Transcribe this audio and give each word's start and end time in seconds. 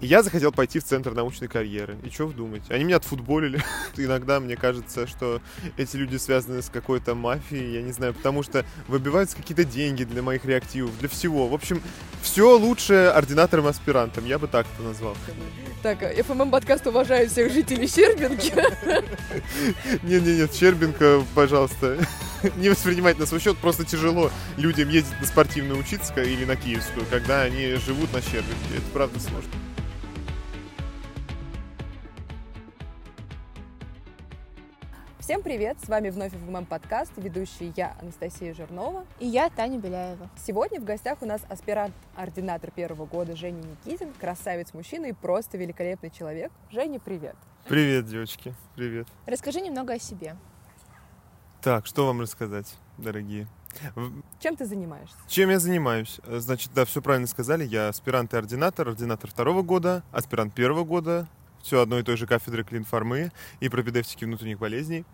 И 0.00 0.06
я 0.06 0.22
захотел 0.22 0.52
пойти 0.52 0.78
в 0.78 0.84
Центр 0.84 1.12
научной 1.12 1.48
карьеры. 1.48 1.96
И 2.04 2.10
что 2.10 2.26
вы 2.26 2.34
думаете? 2.34 2.72
Они 2.72 2.84
меня 2.84 2.96
отфутболили. 2.96 3.62
Иногда 3.96 4.40
мне 4.40 4.56
кажется, 4.56 5.06
что 5.06 5.40
эти 5.76 5.96
люди 5.96 6.16
связаны 6.16 6.62
с 6.62 6.68
какой-то 6.68 7.14
мафией, 7.14 7.74
я 7.74 7.82
не 7.82 7.92
знаю, 7.92 8.14
потому 8.14 8.42
что 8.42 8.64
выбиваются 8.88 9.36
какие-то 9.36 9.64
деньги 9.64 10.04
для 10.04 10.22
моих 10.22 10.44
реактивов, 10.44 10.98
для 10.98 11.08
всего. 11.08 11.48
В 11.48 11.54
общем, 11.54 11.82
все 12.22 12.56
лучше 12.56 13.12
ординаторам-аспирантам, 13.14 14.26
я 14.26 14.38
бы 14.38 14.48
так 14.48 14.66
это 14.74 14.82
назвал. 14.82 15.16
Так, 15.82 15.98
ФММ 16.00 16.50
подкаст 16.50 16.86
уважает 16.86 17.30
всех 17.30 17.52
жителей 17.52 17.86
Щербинки. 17.86 18.52
Не-не-не, 20.02 20.48
Щербинка, 20.52 21.22
пожалуйста, 21.34 21.98
не 22.56 22.68
воспринимать 22.68 23.18
на 23.18 23.26
свой 23.26 23.40
счет. 23.40 23.56
Просто 23.58 23.84
тяжело 23.84 24.30
людям 24.56 24.88
ездить 24.88 25.20
на 25.20 25.26
спортивную 25.26 25.78
учиться 25.78 26.14
или 26.22 26.44
на 26.44 26.56
Киевскую, 26.56 27.06
когда 27.10 27.42
они 27.42 27.74
живут 27.74 28.12
на 28.12 28.20
Щербинке. 28.20 28.76
Это 28.76 28.86
правда 28.92 29.20
сложно. 29.20 29.50
Всем 35.24 35.42
привет! 35.42 35.78
С 35.82 35.88
вами 35.88 36.10
вновь 36.10 36.32
ФММ 36.32 36.66
подкаст, 36.66 37.10
ведущий 37.16 37.72
я, 37.76 37.96
Анастасия 37.98 38.52
Жирнова. 38.52 39.06
И 39.18 39.26
я, 39.26 39.48
Таня 39.48 39.78
Беляева. 39.78 40.28
Сегодня 40.36 40.78
в 40.82 40.84
гостях 40.84 41.22
у 41.22 41.26
нас 41.26 41.40
аспирант-ординатор 41.48 42.70
первого 42.70 43.06
года 43.06 43.34
Женя 43.34 43.62
Никитин, 43.62 44.12
красавец-мужчина 44.20 45.06
и 45.06 45.12
просто 45.12 45.56
великолепный 45.56 46.10
человек. 46.10 46.52
Женя, 46.70 47.00
привет! 47.00 47.36
Привет, 47.66 48.04
девочки, 48.04 48.54
привет. 48.76 49.08
Расскажи 49.24 49.62
немного 49.62 49.94
о 49.94 49.98
себе. 49.98 50.36
Так, 51.62 51.86
что 51.86 52.06
вам 52.06 52.20
рассказать, 52.20 52.76
дорогие? 52.98 53.48
Чем 54.40 54.56
ты 54.56 54.66
занимаешься? 54.66 55.16
Чем 55.26 55.48
я 55.48 55.58
занимаюсь? 55.58 56.20
Значит, 56.26 56.72
да, 56.74 56.84
все 56.84 57.00
правильно 57.00 57.28
сказали. 57.28 57.64
Я 57.64 57.88
аспирант 57.88 58.34
и 58.34 58.36
ординатор, 58.36 58.88
ординатор 58.88 59.30
второго 59.30 59.62
года, 59.62 60.02
аспирант 60.12 60.52
первого 60.52 60.84
года, 60.84 61.26
все 61.64 61.80
одной 61.80 62.00
и 62.00 62.04
той 62.04 62.16
же 62.16 62.26
кафедры 62.26 62.62
клинфармы 62.62 63.32
и 63.60 63.68
пропедевтики 63.70 64.24
внутренних 64.26 64.58
болезней. 64.58 65.04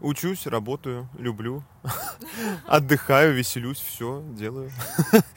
Учусь, 0.00 0.46
работаю, 0.46 1.08
люблю, 1.18 1.62
отдыхаю, 2.66 3.34
веселюсь, 3.34 3.78
все 3.78 4.22
делаю. 4.30 4.70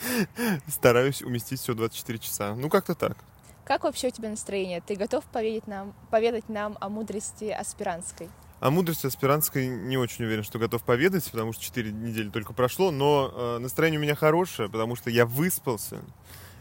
Стараюсь 0.68 1.22
уместить 1.22 1.60
все 1.60 1.74
24 1.74 2.20
часа. 2.20 2.56
Ну, 2.56 2.70
как-то 2.70 2.96
так. 2.96 3.18
Как 3.64 3.84
вообще 3.84 4.08
у 4.08 4.12
тебя 4.12 4.30
настроение? 4.30 4.82
Ты 4.82 4.96
готов 4.96 5.24
поведать 5.26 5.68
нам, 5.68 5.94
поведать 6.10 6.50
нам 6.50 6.78
о 6.80 6.90
мудрости 6.90 7.46
аспирантской? 7.46 8.30
О 8.60 8.72
мудрости 8.72 9.06
аспирантской 9.06 9.68
не 9.68 9.98
очень 9.98 10.26
уверен, 10.26 10.44
что 10.44 10.60
готов 10.60 10.84
поведать, 10.84 11.30
потому 11.30 11.54
что 11.54 11.64
4 11.64 11.92
недели 11.92 12.30
только 12.30 12.54
прошло, 12.54 12.90
но 12.92 13.32
э, 13.34 13.58
настроение 13.60 14.00
у 14.00 14.04
меня 14.04 14.16
хорошее, 14.16 14.70
потому 14.70 14.96
что 14.96 15.10
я 15.10 15.26
выспался. 15.26 16.02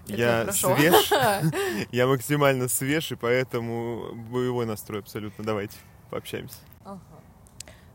Это 0.08 0.16
я 0.16 0.40
хорошо. 0.40 0.76
свеж, 0.76 1.12
я 1.92 2.06
максимально 2.06 2.68
свеж, 2.68 3.12
и 3.12 3.16
поэтому 3.16 4.14
боевой 4.30 4.66
настрой 4.66 5.00
абсолютно. 5.00 5.44
Давайте 5.44 5.76
пообщаемся. 6.10 6.58
Ага. 6.84 7.00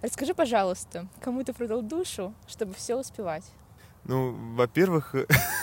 Расскажи, 0.02 0.34
пожалуйста, 0.34 1.08
кому 1.22 1.44
ты 1.44 1.54
продал 1.54 1.82
душу, 1.82 2.34
чтобы 2.48 2.74
все 2.74 2.96
успевать? 2.96 3.44
Ну, 4.06 4.36
во-первых, 4.56 5.14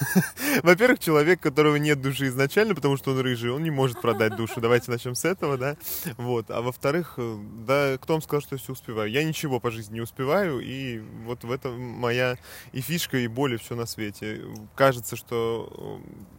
во-первых, 0.63 0.99
человек, 0.99 1.41
которого 1.41 1.77
нет 1.77 2.01
души 2.01 2.29
изначально, 2.29 2.75
потому 2.75 2.97
что 2.97 3.13
он 3.13 3.21
рыжий, 3.21 3.51
он 3.51 3.63
не 3.63 3.71
может 3.71 4.01
продать 4.01 4.37
душу. 4.37 4.61
Давайте 4.61 4.91
начнем 4.91 5.15
с 5.15 5.25
этого, 5.25 5.57
да. 5.57 5.77
Вот. 6.17 6.51
А 6.51 6.61
во-вторых, 6.63 7.15
э, 7.17 7.39
да, 7.67 7.99
кто 7.99 8.15
вам 8.15 8.23
сказал, 8.23 8.43
что 8.43 8.55
я 8.55 8.59
все 8.59 8.73
успеваю? 8.73 9.11
Я 9.11 9.25
ничего 9.25 9.59
по 9.59 9.71
жизни 9.71 9.95
не 9.95 10.01
успеваю, 10.01 10.61
и 10.61 11.01
вот 11.25 11.45
в 11.45 11.51
этом 11.51 11.81
моя 11.81 12.37
и 12.73 12.81
фишка, 12.81 13.19
и 13.19 13.27
боль, 13.27 13.55
и 13.55 13.57
все 13.57 13.75
на 13.75 13.87
свете. 13.87 14.43
Кажется, 14.75 15.17
что 15.17 16.01
э, 16.03 16.37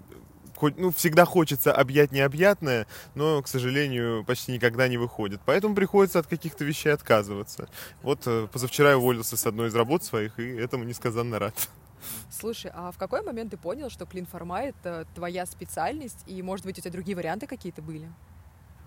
хоть, 0.58 0.78
ну, 0.78 0.92
всегда 0.92 1.26
хочется 1.26 1.72
объять 1.72 2.12
необъятное, 2.12 2.88
но, 3.16 3.42
к 3.42 3.48
сожалению, 3.48 4.24
почти 4.26 4.52
никогда 4.52 4.88
не 4.88 4.98
выходит. 4.98 5.40
Поэтому 5.46 5.76
приходится 5.76 6.20
от 6.20 6.28
каких-то 6.28 6.66
вещей 6.66 6.90
отказываться. 6.90 7.70
Вот 8.02 8.24
э, 8.26 8.48
позавчера 8.52 8.92
я 8.92 8.98
уволился 8.98 9.38
с 9.38 9.46
одной 9.46 9.68
из 9.68 9.76
работ 9.76 10.04
своих, 10.04 10.40
и 10.40 10.44
этому 10.44 10.84
несказанно 10.84 11.40
рад. 11.40 11.54
Слушай, 12.30 12.72
а 12.74 12.92
в 12.92 12.98
какой 12.98 13.22
момент 13.22 13.52
ты 13.52 13.58
понял, 13.58 13.90
что 13.90 14.06
клинформа— 14.06 14.62
это 14.62 15.06
твоя 15.16 15.46
специальность, 15.46 16.24
и, 16.28 16.42
может 16.42 16.66
быть, 16.66 16.78
у 16.78 16.82
тебя 16.82 16.92
другие 16.92 17.16
варианты 17.16 17.48
какие-то 17.48 17.82
были? 17.82 18.12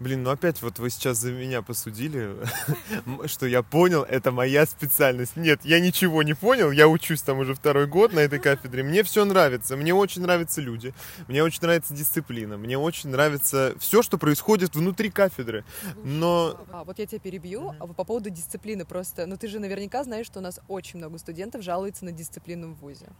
Блин, 0.00 0.22
ну 0.22 0.30
опять 0.30 0.62
вот 0.62 0.78
вы 0.78 0.88
сейчас 0.88 1.18
за 1.18 1.30
меня 1.30 1.60
посудили, 1.60 2.34
что 3.26 3.44
я 3.46 3.62
понял, 3.62 4.02
это 4.02 4.32
моя 4.32 4.64
специальность. 4.64 5.36
Нет, 5.36 5.60
я 5.64 5.78
ничего 5.78 6.22
не 6.22 6.32
понял, 6.32 6.70
я 6.70 6.88
учусь 6.88 7.20
там 7.20 7.38
уже 7.38 7.54
второй 7.54 7.86
год 7.86 8.14
на 8.14 8.20
этой 8.20 8.38
кафедре. 8.38 8.82
Мне 8.82 9.02
все 9.02 9.26
нравится, 9.26 9.76
мне 9.76 9.92
очень 9.92 10.22
нравятся 10.22 10.62
люди, 10.62 10.94
мне 11.28 11.44
очень 11.44 11.60
нравится 11.60 11.92
дисциплина, 11.92 12.56
мне 12.56 12.78
очень 12.78 13.10
нравится 13.10 13.74
все, 13.78 14.02
что 14.02 14.16
происходит 14.16 14.74
внутри 14.74 15.10
кафедры. 15.10 15.66
Но 16.02 16.58
А, 16.72 16.84
вот 16.84 16.98
я 16.98 17.04
тебя 17.04 17.20
перебью 17.20 17.74
а 17.78 17.86
по 17.86 18.04
поводу 18.04 18.30
дисциплины 18.30 18.86
просто. 18.86 19.26
Ну, 19.26 19.36
ты 19.36 19.48
же 19.48 19.60
наверняка 19.60 20.02
знаешь, 20.02 20.24
что 20.24 20.38
у 20.38 20.42
нас 20.42 20.60
очень 20.66 20.98
много 20.98 21.18
студентов 21.18 21.62
жалуются 21.62 22.06
на 22.06 22.12
дисциплину 22.12 22.68
в 22.68 22.80
ВУЗе. 22.80 23.10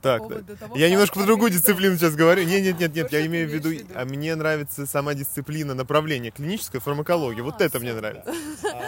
Так, 0.00 0.28
да. 0.28 0.56
того, 0.56 0.76
я 0.76 0.90
немножко 0.90 1.14
про 1.14 1.26
другую 1.26 1.48
организовать. 1.48 1.76
дисциплину 1.76 1.96
сейчас 1.96 2.14
говорю. 2.14 2.44
Нет, 2.44 2.62
нет, 2.62 2.78
нет, 2.78 2.94
нет, 2.94 3.12
я 3.12 3.26
имею 3.26 3.48
в 3.48 3.52
виду, 3.52 3.70
а 3.94 4.04
мне 4.04 4.34
нравится 4.36 4.86
сама 4.86 5.14
дисциплина 5.14 5.74
направления, 5.74 6.30
клиническая 6.30 6.80
фармакология. 6.80 7.42
Вот 7.42 7.60
А, 7.60 7.64
это 7.64 7.80
мне 7.80 7.92
нравится. 7.92 8.32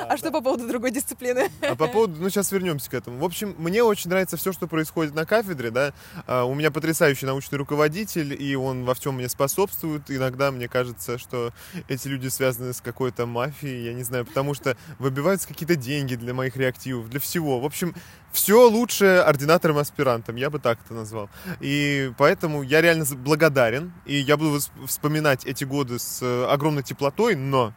А 0.08 0.16
что 0.16 0.30
по 0.30 0.40
поводу 0.40 0.66
другой 0.66 0.90
дисциплины? 0.90 1.50
А 1.62 1.74
по 1.74 1.86
поводу, 1.86 2.20
ну 2.20 2.28
сейчас 2.30 2.52
вернемся 2.52 2.90
к 2.90 2.94
этому. 2.94 3.18
В 3.18 3.24
общем, 3.24 3.54
мне 3.58 3.82
очень 3.82 4.10
нравится 4.10 4.36
все, 4.36 4.52
что 4.52 4.66
происходит 4.66 5.14
на 5.14 5.24
кафедре, 5.24 5.70
да. 5.70 5.92
А, 6.26 6.44
У 6.44 6.54
меня 6.54 6.70
потрясающий 6.70 7.26
научный 7.26 7.58
руководитель, 7.58 8.36
и 8.40 8.54
он 8.54 8.84
во 8.84 8.94
всем 8.94 9.16
мне 9.16 9.28
способствует. 9.28 10.10
Иногда 10.10 10.50
мне 10.50 10.68
кажется, 10.68 11.18
что 11.18 11.52
эти 11.88 12.08
люди 12.08 12.28
связаны 12.28 12.72
с 12.72 12.80
какой-то 12.80 13.26
мафией, 13.26 13.84
я 13.84 13.94
не 13.94 14.02
знаю, 14.02 14.24
потому 14.24 14.54
что 14.54 14.76
выбиваются 14.98 15.48
какие-то 15.48 15.76
деньги 15.76 16.14
для 16.14 16.34
моих 16.34 16.56
реактивов, 16.56 17.08
для 17.10 17.20
всего. 17.20 17.60
В 17.60 17.64
общем, 17.64 17.94
все 18.32 18.68
лучше 18.68 19.24
ординаторам-аспирантам, 19.26 20.36
я 20.36 20.50
бы 20.50 20.58
так 20.60 20.78
это 20.84 20.94
назвал. 21.00 21.28
И 21.60 22.12
поэтому 22.16 22.62
я 22.62 22.80
реально 22.80 23.04
благодарен, 23.16 23.92
и 24.06 24.16
я 24.16 24.36
буду 24.36 24.60
вспоминать 24.86 25.44
эти 25.44 25.64
годы 25.64 25.98
с 25.98 26.22
э, 26.22 26.46
огромной 26.46 26.82
теплотой, 26.82 27.34
но 27.34 27.74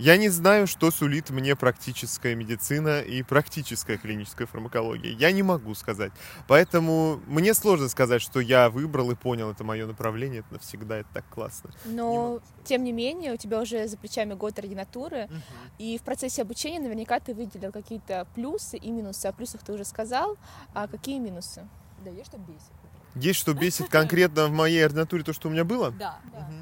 я 0.00 0.16
не 0.16 0.30
знаю, 0.30 0.66
что 0.66 0.90
сулит 0.90 1.28
мне 1.28 1.54
практическая 1.54 2.34
медицина 2.34 3.02
и 3.02 3.22
практическая 3.22 3.98
клиническая 3.98 4.46
фармакология. 4.46 5.12
Я 5.12 5.30
не 5.30 5.42
могу 5.42 5.74
сказать. 5.74 6.10
Поэтому 6.48 7.20
мне 7.26 7.52
сложно 7.52 7.86
сказать, 7.90 8.22
что 8.22 8.40
я 8.40 8.70
выбрал 8.70 9.10
и 9.10 9.14
понял 9.14 9.50
это 9.50 9.62
мое 9.62 9.86
направление. 9.86 10.40
Это 10.40 10.54
навсегда, 10.54 10.96
это 11.00 11.08
так 11.12 11.28
классно. 11.28 11.72
Но, 11.84 12.40
тем 12.64 12.82
не 12.82 12.92
менее, 12.92 13.34
у 13.34 13.36
тебя 13.36 13.60
уже 13.60 13.86
за 13.88 13.98
плечами 13.98 14.32
год 14.32 14.58
ординатуры, 14.58 15.28
и 15.76 15.98
в 15.98 16.02
процессе 16.02 16.40
обучения 16.40 16.80
наверняка 16.80 17.20
ты 17.20 17.34
выделил 17.34 17.70
какие-то 17.70 18.26
плюсы 18.34 18.78
и 18.78 18.90
минусы. 18.90 19.26
О 19.26 19.32
плюсах 19.32 19.62
ты 19.62 19.74
уже 19.74 19.84
сказал, 19.84 20.38
а 20.72 20.88
какие 20.88 21.18
минусы? 21.18 21.68
Да, 22.00 22.10
есть 22.10 22.26
что 22.26 22.38
бесит. 22.38 22.72
Есть 23.16 23.40
что 23.40 23.54
бесит 23.54 23.88
конкретно 23.88 24.46
в 24.46 24.52
моей 24.52 24.84
ординатуре, 24.84 25.24
то, 25.24 25.32
что 25.32 25.48
у 25.48 25.50
меня 25.50 25.64
было? 25.64 25.90
Да. 25.90 26.18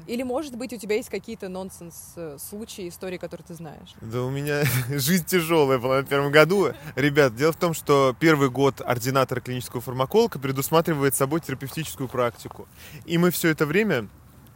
Или, 0.07 0.23
может 0.23 0.55
быть, 0.55 0.73
у 0.73 0.77
тебя 0.77 0.95
есть 0.95 1.09
какие-то 1.09 1.47
нонсенс 1.47 2.13
э, 2.15 2.37
случаи, 2.39 2.89
истории, 2.89 3.17
которые 3.17 3.45
ты 3.45 3.53
знаешь? 3.53 3.93
Да 4.01 4.23
у 4.23 4.31
меня 4.31 4.63
жизнь 4.89 5.25
тяжелая 5.25 5.77
была 5.77 5.97
на 5.97 6.03
первом 6.03 6.31
году. 6.31 6.73
Ребят, 6.95 7.35
дело 7.35 7.51
в 7.51 7.57
том, 7.57 7.75
что 7.75 8.15
первый 8.19 8.49
год 8.49 8.81
ординатора 8.81 9.41
клинического 9.41 9.81
фармаколога 9.81 10.39
предусматривает 10.39 11.13
собой 11.13 11.39
терапевтическую 11.39 12.09
практику. 12.09 12.67
И 13.05 13.19
мы 13.19 13.29
все 13.29 13.49
это 13.49 13.67
время 13.67 14.07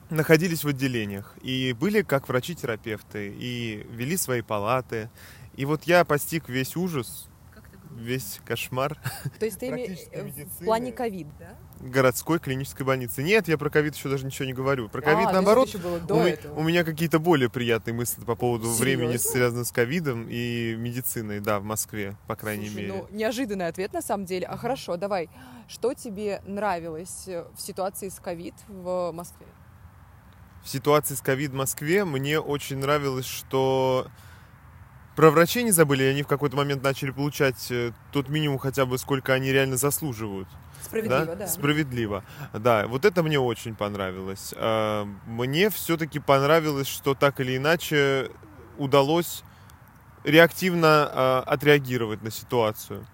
находились 0.10 0.64
в 0.64 0.68
отделениях. 0.68 1.36
И 1.44 1.74
были 1.74 2.02
как 2.02 2.28
врачи-терапевты. 2.28 3.36
И 3.38 3.86
вели 3.92 4.18
свои 4.18 4.42
палаты. 4.42 5.12
И 5.56 5.66
вот 5.66 5.84
я 5.84 6.04
постиг 6.06 6.50
весь 6.50 6.76
ужас, 6.76 7.28
весь 7.98 8.40
кошмар 8.46 8.98
То 9.40 9.46
есть 9.46 9.60
ты 9.60 9.68
име- 9.70 10.46
в 10.60 10.66
плане 10.66 10.92
ковид, 10.92 11.28
да? 11.40 11.58
городской 11.80 12.40
клинической 12.40 12.86
больницы. 12.86 13.24
Нет, 13.24 13.48
я 13.50 13.58
про 13.58 13.70
ковид 13.70 13.96
еще 13.96 14.10
даже 14.10 14.26
ничего 14.26 14.46
не 14.46 14.54
говорю. 14.54 14.88
Про 14.90 15.00
А, 15.00 15.04
ковид, 15.04 15.20
есть 15.22 15.34
наоборот, 15.34 15.70
у, 15.76 16.16
этого. 16.16 16.60
у 16.60 16.64
меня 16.64 16.84
какие-то 16.86 17.20
более 17.20 17.50
приятные 17.50 17.94
мысли 17.94 18.24
по 18.24 18.36
поводу 18.36 18.70
времени, 18.72 19.18
Серьезно? 19.18 19.32
связанных 19.32 19.68
с 19.68 19.72
ковидом 19.72 20.28
и 20.30 20.76
медициной, 20.78 21.42
да, 21.42 21.60
в 21.60 21.64
Москве, 21.64 22.16
по 22.28 22.36
крайней 22.38 22.68
Слушай, 22.70 22.82
мере. 22.88 22.94
ну, 22.94 23.08
неожиданный 23.18 23.68
ответ 23.68 23.92
на 23.94 24.02
самом 24.02 24.26
деле. 24.26 24.48
А 24.48 24.56
хорошо, 24.56 24.96
давай. 24.96 25.30
Что 25.68 25.94
тебе 25.94 26.42
нравилось 26.46 27.24
э, 27.28 27.46
в 27.56 27.62
ситуации 27.62 28.08
с 28.10 28.20
ковид 28.20 28.54
в 28.68 29.12
Москве? 29.12 29.48
В 30.64 30.70
ситуации 30.70 31.16
с 31.16 31.22
ковид 31.22 31.52
в 31.52 31.56
Москве 31.56 32.06
мне 32.06 32.40
очень 32.40 32.78
нравилось, 32.78 33.26
что 33.26 34.08
про 35.16 35.30
врачей 35.30 35.64
не 35.64 35.72
забыли, 35.72 36.04
и 36.04 36.08
они 36.08 36.24
в 36.24 36.28
какой-то 36.28 36.56
момент 36.56 36.84
начали 36.84 37.12
получать 37.12 37.68
э, 37.70 37.92
тот 38.12 38.30
минимум 38.30 38.58
хотя 38.58 38.86
бы, 38.86 38.98
сколько 38.98 39.34
они 39.34 39.52
реально 39.52 39.78
заслуживают. 39.78 40.48
Справедливо, 40.84 41.36
да. 41.36 41.48
Справедливо. 41.48 42.24
Да, 42.54 42.88
вот 42.88 43.06
это 43.06 43.24
мне 43.24 43.40
очень 43.40 43.76
понравилось. 43.76 44.54
А, 44.58 45.08
Мне 45.26 45.70
все-таки 45.70 46.20
понравилось, 46.20 46.88
что 46.88 47.14
так 47.14 47.40
или 47.40 47.58
иначе 47.58 48.30
удалось 48.78 49.44
реактивно 50.24 51.10
а, 51.12 51.44
отреагировать 51.46 52.22
на 52.22 52.32
ситуацию. 52.32 53.06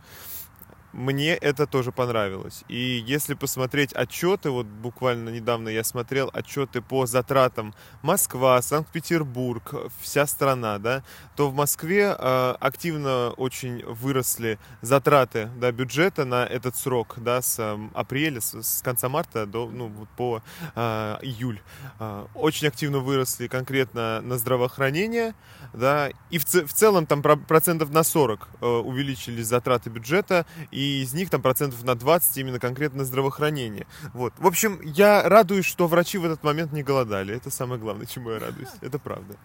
Мне 0.94 1.36
это 1.36 1.68
тоже 1.68 1.92
понравилось. 1.92 2.64
И 2.68 3.04
если 3.06 3.34
посмотреть 3.34 3.94
отчеты, 3.94 4.50
вот 4.50 4.66
буквально 4.66 5.30
недавно 5.30 5.70
я 5.70 5.84
смотрел 5.84 6.30
отчеты 6.34 6.82
по 6.82 7.06
затратам 7.06 7.74
Москва, 8.02 8.62
Санкт-Петербург, 8.62 9.92
вся 10.02 10.26
страна, 10.26 10.80
да, 10.80 11.04
то 11.36 11.50
в 11.50 11.54
Москве 11.54 12.16
э, 12.18 12.56
активно 12.60 13.32
очень 13.38 13.86
выросли 13.86 14.58
затраты 14.82 15.50
да, 15.58 15.72
бюджета 15.72 16.26
на 16.26 16.46
этот 16.46 16.76
срок, 16.76 17.16
да, 17.18 17.42
с 17.42 17.60
э, 17.60 17.78
апреля, 17.94 18.42
с, 18.42 18.62
с 18.62 18.82
конца 18.82 19.10
марта 19.10 19.46
до, 19.46 19.70
ну, 19.70 19.88
вот 19.88 20.10
по 20.10 20.42
э, 20.76 21.18
июль. 21.22 21.62
Э, 22.00 22.26
очень 22.34 22.68
активно 22.68 23.00
выросли 23.00 23.48
конкретно 23.48 24.22
на 24.22 24.38
здравоохранение, 24.38 25.36
да, 25.74 26.10
и 26.32 26.40
в, 26.40 26.46
в 26.46 26.74
целом 26.74 27.06
там 27.06 27.22
процентов 27.22 27.92
на 27.92 28.04
40 28.04 28.48
э, 28.62 28.66
увеличились 28.66 29.46
затраты 29.46 29.90
бюджета, 29.90 30.46
и 30.72 30.79
из 30.80 31.14
них 31.14 31.30
там 31.30 31.42
процентов 31.42 31.84
на 31.84 31.96
20 31.96 32.38
именно 32.38 32.60
конкретно 32.60 33.06
здравоохранение. 33.06 33.88
Вот. 34.14 34.34
В 34.38 34.48
общем, 34.48 34.80
я 34.82 35.28
радуюсь, 35.28 35.66
что 35.66 35.88
врачи 35.88 36.18
в 36.18 36.26
этот 36.26 36.44
момент 36.44 36.72
не 36.72 36.84
голодали. 36.84 37.36
Это 37.36 37.50
самое 37.50 37.80
главное, 37.80 38.06
чему 38.06 38.32
я 38.32 38.40
радуюсь. 38.40 38.70
Это 38.82 39.00
правда. 39.00 39.36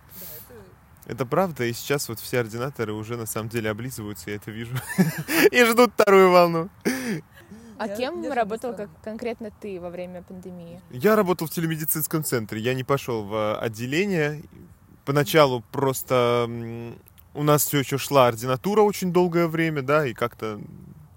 Это 1.07 1.27
правда, 1.27 1.65
и 1.65 1.73
сейчас 1.75 2.09
вот 2.09 2.19
все 2.19 2.41
ординаторы 2.41 2.95
уже 2.95 3.19
на 3.19 3.27
самом 3.27 3.51
деле 3.51 3.69
облизываются, 3.69 4.31
я 4.31 4.37
это 4.37 4.51
вижу, 4.51 4.75
и 5.51 5.65
ждут 5.65 5.93
вторую 5.93 6.31
волну. 6.31 6.71
А 7.77 7.89
кем 7.89 8.33
работал 8.33 8.75
как 8.75 8.89
конкретно 9.03 9.51
ты 9.61 9.79
во 9.81 9.91
время 9.91 10.23
пандемии? 10.23 10.81
Я 10.91 11.17
работал 11.17 11.47
в 11.47 11.51
телемедицинском 11.51 12.25
центре. 12.25 12.61
Я 12.61 12.73
не 12.73 12.85
пошел 12.85 13.25
в 13.25 13.59
отделение. 13.59 14.43
Поначалу 15.05 15.63
просто 15.73 16.49
у 17.35 17.43
нас 17.43 17.67
все 17.67 17.81
еще 17.81 17.99
шла 17.99 18.29
ординатура 18.29 18.81
очень 18.81 19.13
долгое 19.13 19.49
время, 19.49 19.83
да, 19.83 20.07
и 20.07 20.15
как-то 20.15 20.61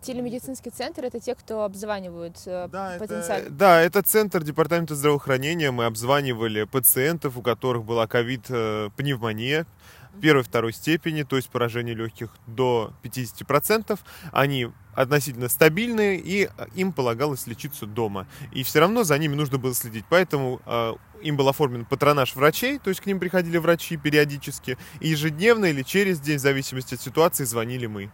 Телемедицинский 0.08 0.72
центр 0.72 1.04
это 1.04 1.20
те, 1.20 1.36
кто 1.36 1.66
обзванивают 1.66 2.38
э, 2.46 2.70
да, 2.72 2.96
потенциально. 2.98 3.44
Это, 3.44 3.52
да, 3.52 3.82
это 3.82 4.02
центр 4.04 4.42
департамента 4.42 4.96
здравоохранения. 4.96 5.70
Мы 5.72 5.84
обзванивали 5.84 6.64
пациентов, 6.64 7.36
у 7.36 7.42
которых 7.42 7.84
была 7.84 8.08
ковид-пневмония 8.08 9.64
э, 9.64 10.22
первой 10.22 10.44
второй 10.44 10.72
степени, 10.72 11.24
то 11.24 11.36
есть 11.36 11.50
поражение 11.50 11.94
легких 11.94 12.30
до 12.48 12.94
50%. 13.04 14.00
Они 14.32 14.70
относительно 14.96 15.50
стабильные, 15.50 16.18
и 16.18 16.50
им 16.74 16.94
полагалось 16.94 17.46
лечиться 17.46 17.86
дома. 17.86 18.28
И 18.54 18.64
все 18.64 18.80
равно 18.80 19.04
за 19.04 19.18
ними 19.18 19.36
нужно 19.36 19.58
было 19.58 19.74
следить. 19.74 20.06
Поэтому 20.10 20.62
э, 20.66 20.94
им 21.22 21.36
был 21.36 21.50
оформлен 21.50 21.84
патронаж 21.84 22.34
врачей, 22.34 22.80
то 22.80 22.90
есть 22.90 23.02
к 23.02 23.08
ним 23.08 23.20
приходили 23.20 23.58
врачи 23.58 23.98
периодически, 23.98 24.78
и 25.02 25.10
ежедневно 25.10 25.66
или 25.66 25.84
через 25.84 26.22
день, 26.22 26.38
в 26.38 26.42
зависимости 26.42 26.96
от 26.96 27.02
ситуации, 27.02 27.44
звонили 27.44 27.88
мы 27.88 28.10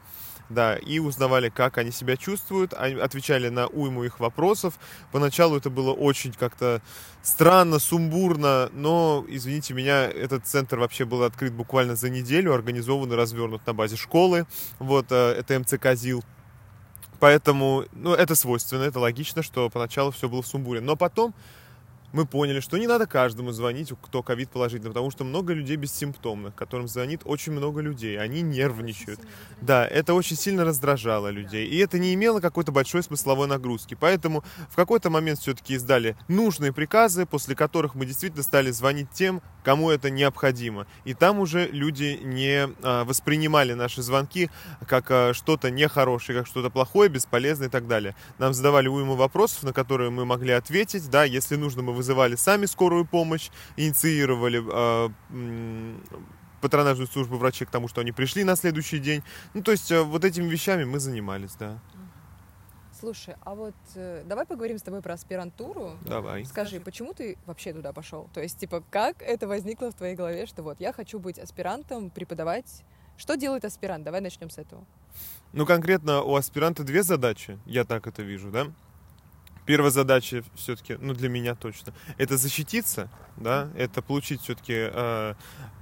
да, 0.50 0.76
и 0.76 1.00
узнавали, 1.00 1.50
как 1.50 1.78
они 1.78 1.92
себя 1.92 2.18
чувствуют, 2.18 2.74
они 2.74 3.00
отвечали 3.00 3.50
на 3.50 3.68
уйму 3.68 4.04
их 4.04 4.20
вопросов. 4.20 4.76
Поначалу 5.12 5.58
это 5.58 5.70
было 5.70 5.92
очень 5.92 6.34
как-то 6.34 6.82
странно, 7.22 7.80
сумбурно, 7.80 8.70
но, 8.74 9.26
извините 9.28 9.74
меня, 9.74 10.06
этот 10.06 10.46
центр 10.46 10.78
вообще 10.78 11.06
был 11.06 11.24
открыт 11.24 11.54
буквально 11.54 11.96
за 11.96 12.10
неделю, 12.10 12.54
организован 12.54 13.12
и 13.12 13.16
развернут 13.16 13.66
на 13.66 13.74
базе 13.74 13.96
школы, 13.96 14.46
вот, 14.80 15.08
э, 15.12 15.32
это 15.40 15.60
МЦК 15.60 15.94
ЗИЛ. 15.96 16.24
Поэтому, 17.20 17.86
ну, 17.94 18.14
это 18.14 18.36
свойственно, 18.36 18.84
это 18.84 19.00
логично, 19.00 19.44
что 19.44 19.70
поначалу 19.70 20.12
все 20.12 20.28
было 20.28 20.42
в 20.42 20.48
сумбуре. 20.48 20.82
Но 20.82 20.98
потом 20.98 21.34
мы 22.14 22.26
поняли, 22.26 22.60
что 22.60 22.78
не 22.78 22.88
надо 22.88 23.08
каждому 23.08 23.52
звонить, 23.52 23.92
кто 24.02 24.22
ковид 24.24 24.50
положительный, 24.50 24.92
потому 24.92 25.12
что 25.12 25.24
много 25.24 25.54
людей 25.54 25.76
бессимптомных, 25.76 26.56
которым 26.56 26.88
звонит 26.88 27.22
очень 27.26 27.52
много 27.52 27.82
людей, 27.82 28.20
они 28.20 28.42
нервничают. 28.42 29.20
Да, 29.62 29.86
это 29.86 30.14
очень 30.14 30.38
сильно 30.38 30.64
раздражало 30.64 31.30
людей, 31.30 31.68
и 31.68 31.78
это 31.80 31.98
не 31.98 32.14
имело 32.14 32.40
какой-то 32.40 32.72
большой 32.72 33.04
смысловой 33.04 33.48
нагрузки. 33.48 33.98
Поэтому 34.00 34.44
в 34.70 34.76
какой-то 34.76 35.10
момент 35.10 35.40
все-таки 35.40 35.74
издали 35.74 36.16
нужные 36.28 36.72
приказы, 36.72 37.26
после 37.26 37.56
которых 37.56 37.96
мы 37.96 38.06
действительно 38.06 38.44
стали 38.44 38.70
звонить 38.70 39.10
тем, 39.12 39.42
кому 39.64 39.90
это 39.90 40.12
необходимо. 40.12 40.86
И 41.06 41.16
там 41.16 41.40
уже 41.40 41.68
люди 41.68 42.20
не 42.24 42.70
а, 42.84 43.06
воспринимали 43.06 43.74
наши 43.74 44.04
звонки 44.04 44.52
как 44.88 45.10
а, 45.10 45.34
что-то 45.34 45.72
нехорошее, 45.72 46.38
как 46.38 46.48
что-то 46.48 46.70
плохое, 46.70 47.10
бесполезное 47.10 47.70
и 47.70 47.72
так 47.72 47.88
далее. 47.88 48.16
Нам 48.38 48.54
задавали 48.54 48.88
уйму 48.88 49.16
вопросов, 49.16 49.64
на 49.64 49.74
которые 49.74 50.12
мы 50.12 50.26
могли 50.26 50.52
ответить. 50.52 51.10
Да, 51.10 51.24
если 51.24 51.56
нужно, 51.56 51.82
мы 51.82 51.94
вызывали 52.04 52.36
сами 52.36 52.66
скорую 52.66 53.06
помощь, 53.06 53.50
инициировали 53.78 54.62
а, 54.72 55.10
патронажную 56.62 57.08
службу 57.08 57.38
врачей 57.38 57.66
к 57.66 57.72
тому, 57.72 57.88
что 57.88 58.02
они 58.02 58.12
пришли 58.12 58.44
на 58.44 58.56
следующий 58.56 59.00
день. 59.00 59.24
Ну, 59.54 59.64
то 59.64 59.72
есть 59.72 59.92
вот 59.92 60.26
этими 60.26 60.48
вещами 60.50 60.84
мы 60.84 61.00
занимались, 61.00 61.56
да. 61.56 61.80
Слушай, 63.00 63.36
а 63.42 63.54
вот 63.54 63.76
э, 63.96 64.24
давай 64.26 64.46
поговорим 64.46 64.78
с 64.78 64.82
тобой 64.82 65.02
про 65.02 65.16
аспирантуру. 65.16 65.98
Давай. 66.06 66.46
Скажи, 66.46 66.80
почему 66.80 67.14
ты 67.14 67.38
вообще 67.46 67.74
туда 67.74 67.92
пошел? 67.92 68.30
То 68.34 68.42
есть, 68.42 68.58
типа, 68.60 68.82
как 68.92 69.22
это 69.22 69.46
возникло 69.46 69.92
в 69.92 69.94
твоей 69.94 70.16
голове, 70.16 70.46
что 70.46 70.64
вот 70.64 70.80
я 70.80 70.94
хочу 70.94 71.20
быть 71.20 71.38
аспирантом, 71.38 72.10
преподавать? 72.10 72.84
Что 73.18 73.36
делает 73.36 73.66
аспирант? 73.66 74.06
Давай 74.06 74.22
начнем 74.22 74.50
с 74.50 74.58
этого. 74.58 74.86
Ну, 75.52 75.66
конкретно 75.66 76.22
у 76.22 76.36
аспиранта 76.36 76.84
две 76.84 77.04
задачи, 77.04 77.60
я 77.66 77.84
так 77.84 78.08
это 78.08 78.22
вижу, 78.22 78.52
да? 78.52 78.68
Первая 79.66 79.92
задача 79.92 80.44
все-таки, 80.56 80.98
ну 81.00 81.14
для 81.14 81.30
меня 81.30 81.56
точно, 81.56 81.94
это 82.18 82.38
защититься, 82.38 83.10
да, 83.38 83.70
это 83.76 84.02
получить 84.02 84.42
все-таки 84.42 84.74
э, 84.76 85.36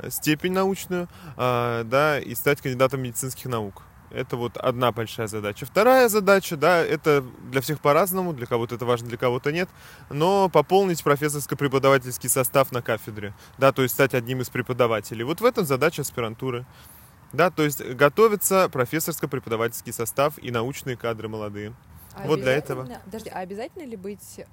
степень 0.09 0.53
научную, 0.53 1.07
э, 1.35 1.83
да, 1.85 2.19
и 2.19 2.35
стать 2.35 2.61
кандидатом 2.61 3.01
медицинских 3.01 3.45
наук. 3.45 3.83
Это 4.11 4.35
вот 4.35 4.57
одна 4.57 4.91
большая 4.91 5.27
задача. 5.27 5.65
Вторая 5.65 6.09
задача, 6.09 6.57
да, 6.57 6.79
это 6.79 7.23
для 7.49 7.61
всех 7.61 7.79
по-разному, 7.79 8.33
для 8.33 8.45
кого-то 8.45 8.75
это 8.75 8.85
важно, 8.85 9.07
для 9.07 9.17
кого-то 9.17 9.51
нет, 9.51 9.69
но 10.09 10.49
пополнить 10.49 11.01
профессорско-преподавательский 11.01 12.29
состав 12.29 12.71
на 12.71 12.81
кафедре, 12.81 13.33
да, 13.57 13.71
то 13.71 13.81
есть 13.81 13.93
стать 13.95 14.13
одним 14.13 14.41
из 14.41 14.49
преподавателей. 14.49 15.23
Вот 15.23 15.41
в 15.41 15.45
этом 15.45 15.65
задача 15.65 16.01
аспирантуры. 16.01 16.65
Да, 17.33 17.49
то 17.49 17.63
есть 17.63 17.81
готовится 17.81 18.67
профессорско-преподавательский 18.67 19.93
состав 19.93 20.37
и 20.37 20.51
научные 20.51 20.97
кадры 20.97 21.29
молодые. 21.29 21.73
А 22.13 22.27
вот 22.27 22.41
для 22.41 22.53
этого. 22.53 22.87
Подожди, 23.05 23.29
а 23.29 23.39
обязательно 23.39 23.85
ли 23.85 23.95
быть 23.95 24.39
э, 24.39 24.43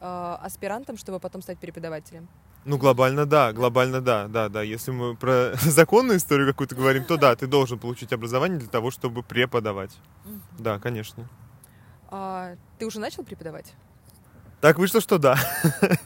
аспирантом, 0.43 0.97
чтобы 0.97 1.19
потом 1.21 1.43
стать 1.43 1.59
преподавателем? 1.59 2.29
Ну, 2.65 2.77
глобально 2.77 3.25
да, 3.25 3.53
глобально 3.53 4.01
да, 4.01 4.29
да, 4.29 4.49
да. 4.49 4.63
Если 4.63 4.91
мы 4.91 5.17
про 5.17 5.53
законную 5.61 6.19
историю 6.19 6.47
какую-то 6.49 6.75
говорим, 6.75 7.05
то 7.05 7.17
да, 7.17 7.35
ты 7.35 7.47
должен 7.47 7.79
получить 7.79 8.13
образование 8.13 8.59
для 8.59 8.69
того, 8.69 8.91
чтобы 8.91 9.23
преподавать. 9.23 9.97
Да, 10.59 10.79
конечно. 10.79 11.29
А, 12.11 12.57
ты 12.79 12.87
уже 12.87 13.01
начал 13.01 13.25
преподавать? 13.25 13.75
Так 14.61 14.79
вышло, 14.79 15.01
что 15.01 15.19
да. 15.19 15.37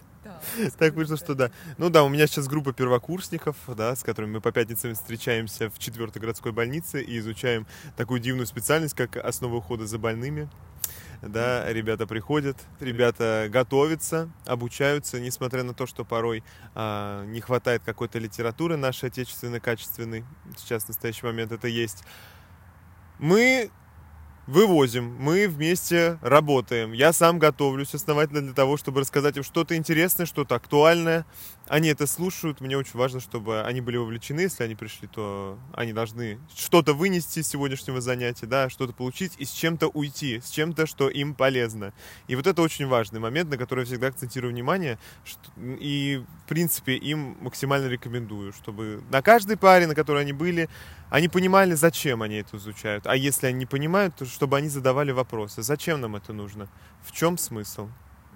Так 0.79 0.95
вышло, 0.95 1.17
что 1.17 1.35
да. 1.35 1.51
Ну 1.79 1.89
да, 1.89 2.03
у 2.03 2.09
меня 2.09 2.27
сейчас 2.27 2.49
группа 2.49 2.73
первокурсников, 2.73 3.57
да, 3.69 3.95
с 3.95 4.03
которыми 4.03 4.33
мы 4.33 4.41
по 4.41 4.53
пятницам 4.53 4.95
встречаемся 4.95 5.71
в 5.71 5.79
четвертой 5.79 6.21
городской 6.21 6.53
больнице 6.53 7.03
и 7.03 7.19
изучаем 7.19 7.67
такую 7.97 8.21
дивную 8.21 8.47
специальность, 8.47 8.95
как 8.95 9.17
основа 9.17 9.57
ухода 9.57 9.87
за 9.87 9.99
больными 9.99 10.49
да, 11.23 11.73
ребята 11.73 12.07
приходят, 12.07 12.57
ребята 12.81 13.49
готовятся, 13.49 14.31
обучаются, 14.45 15.21
несмотря 15.21 15.63
на 15.63 15.73
то, 15.73 15.87
что 15.87 16.05
порой 16.05 16.43
а, 16.75 17.25
не 17.27 17.41
хватает 17.41 17.83
какой-то 17.85 18.19
литературы 18.19 18.77
нашей 18.77 19.09
отечественной, 19.09 19.61
качественной, 19.61 20.25
сейчас 20.57 20.85
в 20.85 20.89
настоящий 20.89 21.25
момент 21.25 21.53
это 21.53 21.69
есть. 21.69 22.03
Мы 23.21 23.71
вывозим, 24.47 25.17
мы 25.19 25.47
вместе 25.47 26.19
работаем. 26.23 26.93
Я 26.93 27.13
сам 27.13 27.39
готовлюсь 27.39 27.95
основательно 27.95 28.41
для 28.41 28.53
того, 28.53 28.77
чтобы 28.77 29.01
рассказать 29.01 29.37
им 29.37 29.45
что-то 29.45 29.77
интересное, 29.77 30.27
что-то 30.27 30.57
актуальное. 30.57 31.25
Они 31.73 31.89
это 31.89 32.07
слушают. 32.07 32.61
Мне 32.61 32.77
очень 32.77 32.99
важно, 32.99 33.19
чтобы 33.19 33.63
они 33.63 33.81
были 33.81 33.97
вовлечены. 33.97 34.41
Если 34.41 34.63
они 34.63 34.75
пришли, 34.75 35.09
то 35.09 35.59
они 35.73 35.95
должны 35.95 36.39
что-то 36.55 36.93
вынести 36.93 37.39
из 37.39 37.49
сегодняшнего 37.49 38.03
занятия, 38.03 38.45
да, 38.45 38.69
что-то 38.69 38.93
получить 38.93 39.33
и 39.39 39.47
с 39.47 39.51
чем-то 39.53 39.89
уйти, 39.89 40.43
с 40.45 40.51
чем-то, 40.51 40.85
что 40.85 41.09
им 41.09 41.35
полезно. 41.35 41.95
И 42.29 42.37
вот 42.37 42.47
это 42.47 42.61
очень 42.61 42.87
важный 42.87 43.21
момент, 43.21 43.49
на 43.49 43.57
который 43.57 43.81
я 43.81 43.87
всегда 43.87 44.09
акцентирую 44.09 44.53
внимание. 44.53 44.99
И, 45.57 46.23
в 46.45 46.49
принципе, 46.51 46.93
им 46.93 47.39
максимально 47.41 47.89
рекомендую, 47.89 48.53
чтобы 48.53 49.03
на 49.11 49.23
каждой 49.23 49.57
паре, 49.57 49.87
на 49.87 49.95
которой 49.95 50.21
они 50.21 50.35
были, 50.35 50.69
они 51.09 51.29
понимали, 51.31 51.73
зачем 51.73 52.21
они 52.21 52.37
это 52.37 52.59
изучают. 52.59 53.07
А 53.07 53.17
если 53.17 53.47
они 53.47 53.61
не 53.61 53.67
понимают, 53.67 54.15
то 54.17 54.27
чтобы 54.27 54.59
они 54.59 54.69
задавали 54.69 55.11
вопросы. 55.11 55.63
Зачем 55.63 56.03
нам 56.03 56.17
это 56.17 56.35
нужно? 56.35 56.69
В 57.03 57.13
чем 57.13 57.39
смысл? 57.39 57.89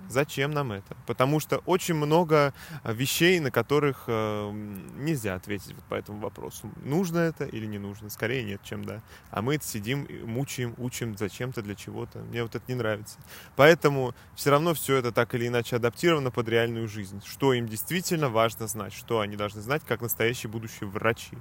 Зачем 0.09 0.51
нам 0.51 0.73
это? 0.73 0.97
Потому 1.07 1.41
что 1.41 1.59
очень 1.59 1.95
много 1.95 2.55
а, 2.83 2.93
вещей, 2.93 3.41
на 3.41 3.51
которых 3.51 4.05
э, 4.07 4.51
нельзя 4.97 5.35
ответить 5.35 5.75
вот 5.75 5.85
по 5.85 5.95
этому 5.95 6.21
вопросу. 6.21 6.71
Нужно 6.85 7.19
это 7.19 7.45
или 7.45 7.67
не 7.67 7.79
нужно? 7.79 8.11
Скорее 8.11 8.45
нет, 8.45 8.61
чем 8.63 8.85
да. 8.85 9.03
А 9.31 9.43
мы 9.43 9.59
сидим, 9.61 10.07
мучаем, 10.25 10.75
учим 10.79 11.17
зачем-то, 11.17 11.63
для 11.63 11.75
чего-то. 11.75 12.21
Мне 12.21 12.43
вот 12.43 12.55
это 12.55 12.65
не 12.69 12.75
нравится. 12.75 13.19
Поэтому 13.57 14.15
все 14.35 14.51
равно 14.51 14.75
все 14.75 14.97
это 14.97 15.13
так 15.13 15.35
или 15.35 15.49
иначе 15.49 15.77
адаптировано 15.77 16.31
под 16.31 16.49
реальную 16.49 16.89
жизнь. 16.89 17.23
Что 17.25 17.53
им 17.53 17.67
действительно 17.67 18.29
важно 18.29 18.67
знать, 18.67 18.93
что 18.93 19.21
они 19.21 19.37
должны 19.37 19.61
знать, 19.61 19.83
как 19.87 20.01
настоящие 20.01 20.51
будущие 20.51 20.89
врачи. 20.89 21.37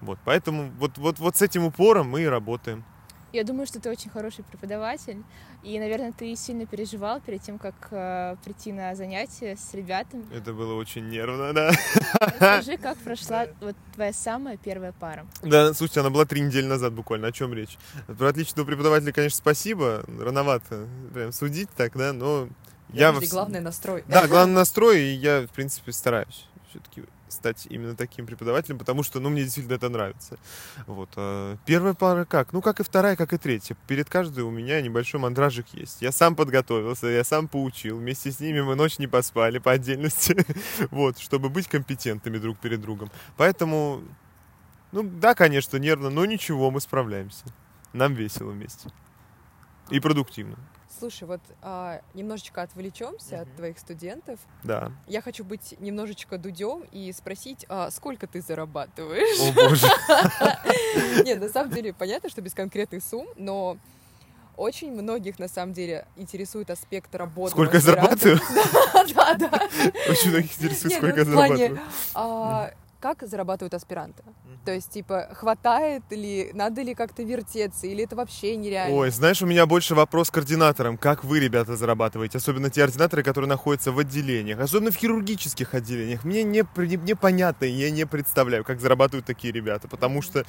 Вот, 0.00 0.18
поэтому 0.24 0.70
вот, 0.78 0.98
вот, 0.98 1.18
вот 1.18 1.36
с 1.36 1.42
этим 1.42 1.64
упором 1.64 2.08
мы 2.08 2.22
и 2.22 2.26
работаем. 2.26 2.84
Я 3.34 3.42
думаю, 3.42 3.66
что 3.66 3.80
ты 3.80 3.90
очень 3.90 4.10
хороший 4.10 4.44
преподаватель, 4.44 5.24
и, 5.64 5.76
наверное, 5.80 6.12
ты 6.12 6.36
сильно 6.36 6.66
переживал 6.66 7.20
перед 7.20 7.42
тем, 7.42 7.58
как 7.58 7.74
э, 7.90 8.36
прийти 8.44 8.70
на 8.72 8.94
занятия 8.94 9.56
с 9.56 9.74
ребятами. 9.74 10.24
Это 10.32 10.52
было 10.52 10.74
очень 10.74 11.08
нервно, 11.08 11.52
да. 11.52 11.72
Расскажи, 12.20 12.76
как 12.76 12.96
прошла 12.98 13.46
вот 13.60 13.74
твоя 13.92 14.12
самая 14.12 14.56
первая 14.56 14.92
пара. 14.92 15.26
Да, 15.42 15.74
слушайте, 15.74 15.98
она 15.98 16.10
была 16.10 16.26
три 16.26 16.42
недели 16.42 16.66
назад 16.66 16.92
буквально. 16.92 17.26
О 17.26 17.32
чем 17.32 17.52
речь? 17.52 17.76
Про 18.06 18.28
отличного 18.28 18.66
преподавателя, 18.66 19.12
конечно, 19.12 19.38
спасибо. 19.38 20.04
Рановато 20.20 20.86
прям 21.12 21.32
судить 21.32 21.70
так, 21.76 21.96
да, 21.96 22.12
но 22.12 22.48
я... 22.90 23.12
Подожди, 23.12 23.32
главное 23.32 23.60
настрой. 23.60 24.04
Да, 24.06 24.28
главный 24.28 24.54
настрой, 24.54 25.02
и 25.02 25.14
я, 25.14 25.48
в 25.48 25.50
принципе, 25.50 25.90
стараюсь 25.90 26.46
все-таки 26.70 27.02
стать 27.34 27.66
именно 27.68 27.96
таким 27.96 28.26
преподавателем, 28.26 28.78
потому 28.78 29.02
что, 29.02 29.20
ну, 29.20 29.30
мне 29.30 29.44
действительно 29.44 29.74
это 29.74 29.88
нравится. 29.88 30.38
Вот. 30.86 31.10
а 31.16 31.56
Первая 31.66 31.94
пара 31.94 32.24
как? 32.24 32.52
Ну, 32.52 32.62
как 32.62 32.80
и 32.80 32.82
вторая, 32.82 33.16
как 33.16 33.32
и 33.32 33.38
третья. 33.38 33.76
Перед 33.86 34.08
каждой 34.08 34.44
у 34.44 34.50
меня 34.50 34.80
небольшой 34.80 35.20
мандражик 35.20 35.66
есть. 35.72 36.02
Я 36.02 36.12
сам 36.12 36.36
подготовился, 36.36 37.06
я 37.08 37.24
сам 37.24 37.48
поучил. 37.48 37.98
Вместе 37.98 38.30
с 38.30 38.40
ними 38.40 38.60
мы 38.60 38.74
ночь 38.74 38.98
не 38.98 39.06
поспали 39.06 39.58
по 39.58 39.72
отдельности. 39.72 40.36
Вот, 40.90 41.18
чтобы 41.18 41.48
быть 41.48 41.68
компетентными 41.68 42.38
друг 42.38 42.58
перед 42.58 42.80
другом. 42.80 43.10
Поэтому, 43.36 44.02
ну, 44.92 45.02
да, 45.02 45.34
конечно, 45.34 45.76
нервно, 45.76 46.10
но 46.10 46.24
ничего, 46.24 46.70
мы 46.70 46.80
справляемся. 46.80 47.44
Нам 47.92 48.14
весело 48.14 48.50
вместе. 48.50 48.90
И 49.90 50.00
продуктивно. 50.00 50.56
Слушай, 50.98 51.24
вот 51.24 51.40
а, 51.62 52.00
немножечко 52.14 52.62
отвлечемся 52.62 53.40
от 53.40 53.48
Мгм. 53.48 53.56
твоих 53.56 53.78
студентов. 53.78 54.38
Да. 54.62 54.92
Я 55.08 55.22
хочу 55.22 55.44
быть 55.44 55.74
немножечко 55.80 56.38
дудем 56.38 56.84
и 56.92 57.12
спросить, 57.12 57.66
а 57.68 57.90
сколько 57.90 58.26
ты 58.26 58.40
зарабатываешь? 58.40 59.40
О, 59.40 59.52
боже. 59.52 59.86
Нет, 61.24 61.40
на 61.40 61.48
самом 61.48 61.70
деле 61.70 61.92
понятно, 61.92 62.28
что 62.28 62.40
без 62.42 62.54
конкретных 62.54 63.02
сумм, 63.02 63.26
но 63.36 63.76
очень 64.56 64.92
многих 64.92 65.38
на 65.40 65.48
самом 65.48 65.72
деле 65.72 66.06
интересует 66.16 66.70
аспект 66.70 67.12
работы. 67.14 67.50
Сколько 67.52 67.76
я 67.78 67.80
зарабатываю? 67.80 68.40
Да, 69.14 69.34
да. 69.34 69.68
Очень 70.08 70.30
многих 70.30 70.56
интересует, 70.56 70.92
Не, 70.92 70.96
сколько 70.98 71.24
ну, 71.24 71.42
я 71.42 71.48
зарабатываю. 71.48 72.72
Как 73.04 73.22
зарабатывают 73.28 73.74
аспиранты? 73.74 74.22
То 74.64 74.72
есть, 74.72 74.88
типа, 74.88 75.28
хватает 75.34 76.04
ли, 76.08 76.50
надо 76.54 76.80
ли 76.80 76.94
как-то 76.94 77.22
вертеться, 77.22 77.86
или 77.86 78.04
это 78.04 78.16
вообще 78.16 78.56
нереально? 78.56 78.96
Ой, 78.96 79.10
знаешь, 79.10 79.42
у 79.42 79.46
меня 79.46 79.66
больше 79.66 79.94
вопрос 79.94 80.30
к 80.30 80.32
координаторам. 80.32 80.96
Как 80.96 81.22
вы, 81.22 81.38
ребята, 81.38 81.76
зарабатываете? 81.76 82.38
Особенно 82.38 82.70
те 82.70 82.82
ординаторы, 82.82 83.22
которые 83.22 83.46
находятся 83.46 83.92
в 83.92 83.98
отделениях. 83.98 84.58
Особенно 84.58 84.90
в 84.90 84.96
хирургических 84.96 85.74
отделениях. 85.74 86.24
Мне 86.24 86.44
не, 86.44 86.60
непонятно, 86.60 87.66
и 87.66 87.72
я 87.72 87.90
не 87.90 88.06
представляю, 88.06 88.64
как 88.64 88.80
зарабатывают 88.80 89.26
такие 89.26 89.52
ребята. 89.52 89.86
Потому 89.86 90.22
что, 90.22 90.46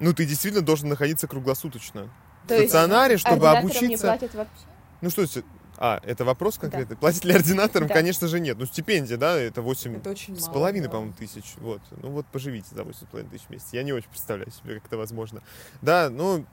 ну, 0.00 0.14
ты 0.14 0.24
действительно 0.24 0.64
должен 0.64 0.88
находиться 0.88 1.26
круглосуточно. 1.26 2.08
То 2.48 2.54
в 2.54 2.60
есть 2.60 2.70
стационаре, 2.70 3.18
чтобы 3.18 3.46
ординаторам 3.50 3.66
не 3.66 3.74
обучиться... 3.74 4.06
платят 4.06 4.34
вообще? 4.34 4.64
Ну, 5.02 5.10
что 5.10 5.20
это? 5.24 5.42
А, 5.76 6.00
это 6.04 6.24
вопрос 6.24 6.58
конкретный? 6.58 6.96
Платят 6.96 7.24
ли 7.24 7.34
ординаторам? 7.34 7.88
Да. 7.88 7.94
Конечно 7.94 8.28
же 8.28 8.40
нет. 8.40 8.56
Ну, 8.58 8.66
стипендия, 8.66 9.16
да, 9.16 9.36
это 9.36 9.62
8 9.62 9.96
Это 9.96 10.10
очень 10.10 10.38
с 10.38 10.48
половиной, 10.48 10.86
да. 10.86 10.92
по-моему, 10.92 11.14
тысяч. 11.14 11.54
Вот. 11.56 11.80
Ну 12.02 12.10
вот 12.10 12.26
поживите 12.26 12.68
за 12.72 12.82
8,5 12.82 13.30
тысяч 13.30 13.44
в 13.44 13.50
месяц. 13.50 13.68
Я 13.72 13.82
не 13.82 13.92
очень 13.92 14.08
представляю 14.08 14.50
себе, 14.50 14.76
как 14.76 14.86
это 14.86 14.96
возможно. 14.96 15.42
Да, 15.82 16.10
ну... 16.10 16.46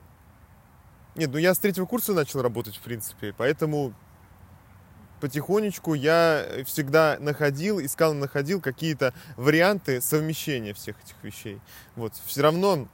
Нет, 1.14 1.30
ну 1.30 1.38
я 1.38 1.54
с 1.54 1.58
третьего 1.58 1.84
курса 1.84 2.14
начал 2.14 2.40
работать, 2.40 2.76
в 2.76 2.80
принципе, 2.80 3.34
поэтому 3.36 3.92
потихонечку 5.20 5.94
я 5.94 6.46
всегда 6.66 7.16
находил, 7.20 7.78
искал, 7.80 8.14
находил 8.14 8.60
какие-то 8.60 9.14
варианты 9.36 10.00
совмещения 10.00 10.74
всех 10.74 10.96
этих 11.04 11.14
вещей. 11.22 11.60
Вот, 11.96 12.14
все 12.26 12.42
равно 12.42 12.88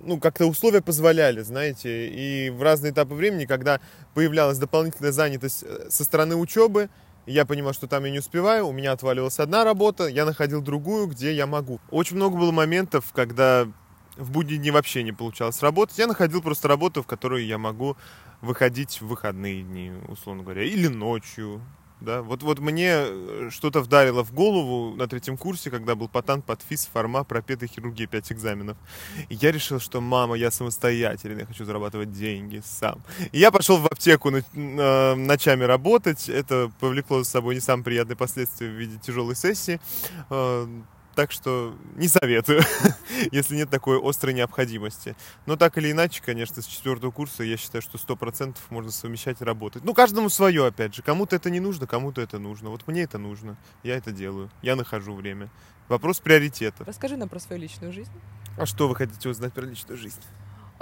ну, 0.00 0.20
как-то 0.20 0.46
условия 0.46 0.80
позволяли, 0.80 1.40
знаете, 1.42 2.08
и 2.08 2.50
в 2.50 2.62
разные 2.62 2.92
этапы 2.92 3.14
времени, 3.14 3.44
когда 3.44 3.80
появлялась 4.14 4.58
дополнительная 4.58 5.12
занятость 5.12 5.64
э, 5.66 5.88
со 5.90 6.04
стороны 6.04 6.36
учебы, 6.36 6.90
я 7.26 7.44
понимал, 7.44 7.72
что 7.72 7.86
там 7.86 8.04
я 8.04 8.10
не 8.10 8.18
успеваю, 8.18 8.66
у 8.66 8.72
меня 8.72 8.92
отваливалась 8.92 9.38
одна 9.38 9.64
работа, 9.64 10.06
я 10.06 10.24
находил 10.24 10.62
другую, 10.62 11.06
где 11.06 11.32
я 11.32 11.46
могу. 11.46 11.80
Очень 11.90 12.16
много 12.16 12.36
было 12.36 12.50
моментов, 12.50 13.04
когда 13.12 13.68
в 14.16 14.30
будние 14.30 14.58
дни 14.58 14.70
вообще 14.70 15.02
не 15.02 15.12
получалось 15.12 15.62
работать. 15.62 15.98
Я 15.98 16.06
находил 16.06 16.42
просто 16.42 16.68
работу, 16.68 17.02
в 17.02 17.06
которую 17.06 17.46
я 17.46 17.58
могу 17.58 17.96
выходить 18.40 19.00
в 19.00 19.06
выходные 19.06 19.62
дни, 19.62 19.92
условно 20.08 20.42
говоря, 20.42 20.64
или 20.64 20.88
ночью. 20.88 21.62
Да, 22.00 22.22
вот, 22.22 22.42
вот 22.42 22.60
мне 22.60 22.92
э, 22.92 23.48
что-то 23.50 23.80
вдарило 23.80 24.24
в 24.24 24.32
голову 24.32 24.96
на 24.96 25.06
третьем 25.06 25.36
курсе, 25.36 25.70
когда 25.70 25.94
был 25.94 26.08
патант 26.08 26.46
под 26.46 26.62
физ, 26.62 26.88
форма, 26.90 27.24
пропеты, 27.24 27.66
хирургия, 27.66 28.06
5 28.06 28.32
экзаменов. 28.32 28.78
И 29.28 29.34
я 29.34 29.52
решил, 29.52 29.80
что, 29.80 30.00
мама, 30.00 30.34
я 30.36 30.50
самостоятельный, 30.50 31.44
хочу 31.44 31.64
зарабатывать 31.64 32.12
деньги 32.12 32.62
сам. 32.64 33.02
И 33.32 33.38
я 33.38 33.50
пошел 33.50 33.76
в 33.76 33.86
аптеку 33.86 34.30
ночами 34.54 35.64
работать. 35.64 36.28
Это 36.28 36.72
повлекло 36.80 37.22
за 37.22 37.28
собой 37.28 37.54
не 37.54 37.60
самые 37.60 37.84
приятные 37.84 38.16
последствия 38.16 38.68
в 38.68 38.72
виде 38.72 38.98
тяжелой 38.98 39.36
сессии. 39.36 39.78
Так 41.14 41.32
что 41.32 41.76
не 41.96 42.08
советую, 42.08 42.62
если 43.32 43.56
нет 43.56 43.68
такой 43.68 44.00
острой 44.00 44.32
необходимости. 44.32 45.16
Но 45.46 45.56
так 45.56 45.76
или 45.76 45.90
иначе, 45.90 46.22
конечно, 46.24 46.62
с 46.62 46.66
четвертого 46.66 47.10
курса 47.10 47.42
я 47.42 47.56
считаю, 47.56 47.82
что 47.82 47.98
сто 47.98 48.16
процентов 48.16 48.62
можно 48.70 48.90
совмещать 48.90 49.40
и 49.40 49.44
работать. 49.44 49.84
Ну, 49.84 49.92
каждому 49.92 50.28
свое, 50.28 50.66
опять 50.66 50.94
же. 50.94 51.02
Кому-то 51.02 51.36
это 51.36 51.50
не 51.50 51.60
нужно, 51.60 51.86
кому-то 51.86 52.20
это 52.20 52.38
нужно. 52.38 52.70
Вот 52.70 52.86
мне 52.86 53.02
это 53.02 53.18
нужно. 53.18 53.56
Я 53.82 53.96
это 53.96 54.12
делаю. 54.12 54.50
Я 54.62 54.76
нахожу 54.76 55.14
время. 55.14 55.50
Вопрос 55.88 56.20
приоритетов. 56.20 56.86
Расскажи 56.86 57.16
нам 57.16 57.28
про 57.28 57.40
свою 57.40 57.60
личную 57.60 57.92
жизнь. 57.92 58.12
А 58.56 58.66
что 58.66 58.88
вы 58.88 58.94
хотите 58.94 59.28
узнать 59.28 59.52
про 59.52 59.62
личную 59.62 59.98
жизнь? 59.98 60.20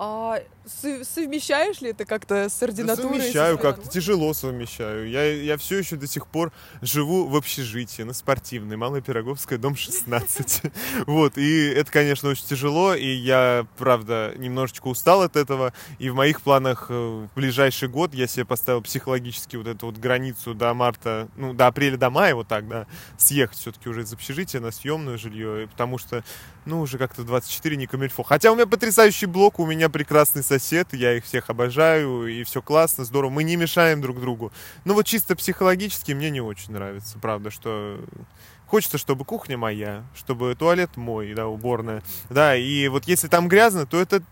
А 0.00 0.38
со- 0.64 1.04
совмещаешь 1.04 1.80
ли 1.80 1.90
это 1.90 2.04
как-то 2.04 2.48
с 2.48 2.60
Да 2.60 2.66
ординатурой? 2.66 3.18
совмещаю 3.18 3.56
со- 3.56 3.62
как-то, 3.62 3.88
тяжело 3.88 4.32
совмещаю. 4.32 5.08
Я, 5.10 5.24
я 5.34 5.56
все 5.56 5.78
еще 5.78 5.96
до 5.96 6.06
сих 6.06 6.28
пор 6.28 6.52
живу 6.82 7.26
в 7.26 7.34
общежитии 7.34 8.02
на 8.02 8.12
спортивной, 8.12 8.76
Малая 8.76 9.00
Пироговская, 9.00 9.58
дом 9.58 9.74
16. 9.74 10.62
Вот, 11.06 11.36
и 11.36 11.66
это, 11.66 11.90
конечно, 11.90 12.28
очень 12.28 12.44
тяжело, 12.46 12.94
и 12.94 13.08
я, 13.08 13.66
правда, 13.76 14.32
немножечко 14.36 14.86
устал 14.86 15.22
от 15.22 15.34
этого, 15.36 15.72
и 15.98 16.10
в 16.10 16.14
моих 16.14 16.42
планах 16.42 16.86
э, 16.90 16.94
в 16.94 17.28
ближайший 17.34 17.88
год 17.88 18.14
я 18.14 18.28
себе 18.28 18.44
поставил 18.44 18.82
психологически 18.82 19.56
вот 19.56 19.66
эту 19.66 19.86
вот 19.86 19.96
границу 19.98 20.54
до 20.54 20.72
марта, 20.74 21.28
ну, 21.36 21.54
до 21.54 21.66
апреля, 21.66 21.96
до 21.96 22.10
мая, 22.10 22.34
вот 22.36 22.46
так, 22.46 22.68
да, 22.68 22.86
съехать 23.16 23.58
все-таки 23.58 23.88
уже 23.88 24.02
из 24.02 24.12
общежития 24.12 24.60
на 24.60 24.70
съемное 24.70 25.16
жилье, 25.18 25.66
потому 25.68 25.98
что, 25.98 26.22
ну, 26.66 26.80
уже 26.82 26.98
как-то 26.98 27.24
24 27.24 27.76
не 27.76 27.86
камильфо. 27.88 28.22
Хотя 28.22 28.52
у 28.52 28.54
меня 28.54 28.66
потрясающий 28.66 29.26
блок, 29.26 29.58
у 29.58 29.66
меня 29.66 29.87
прекрасный 29.90 30.42
сосед, 30.42 30.88
я 30.92 31.14
их 31.16 31.24
всех 31.24 31.50
обожаю, 31.50 32.26
и 32.26 32.42
все 32.44 32.62
классно, 32.62 33.04
здорово, 33.04 33.30
мы 33.30 33.42
не 33.44 33.56
мешаем 33.56 34.00
друг 34.00 34.20
другу. 34.20 34.52
Но 34.84 34.94
вот 34.94 35.06
чисто 35.06 35.36
психологически 35.36 36.12
мне 36.12 36.30
не 36.30 36.40
очень 36.40 36.72
нравится, 36.72 37.18
правда, 37.18 37.50
что 37.50 37.98
хочется, 38.66 38.98
чтобы 38.98 39.24
кухня 39.24 39.56
моя, 39.56 40.04
чтобы 40.14 40.54
туалет 40.54 40.96
мой, 40.96 41.34
да, 41.34 41.46
уборная, 41.46 42.02
да, 42.30 42.56
и 42.56 42.88
вот 42.88 43.04
если 43.04 43.28
там 43.28 43.48
грязно, 43.48 43.86
то 43.86 44.00
это 44.00 44.22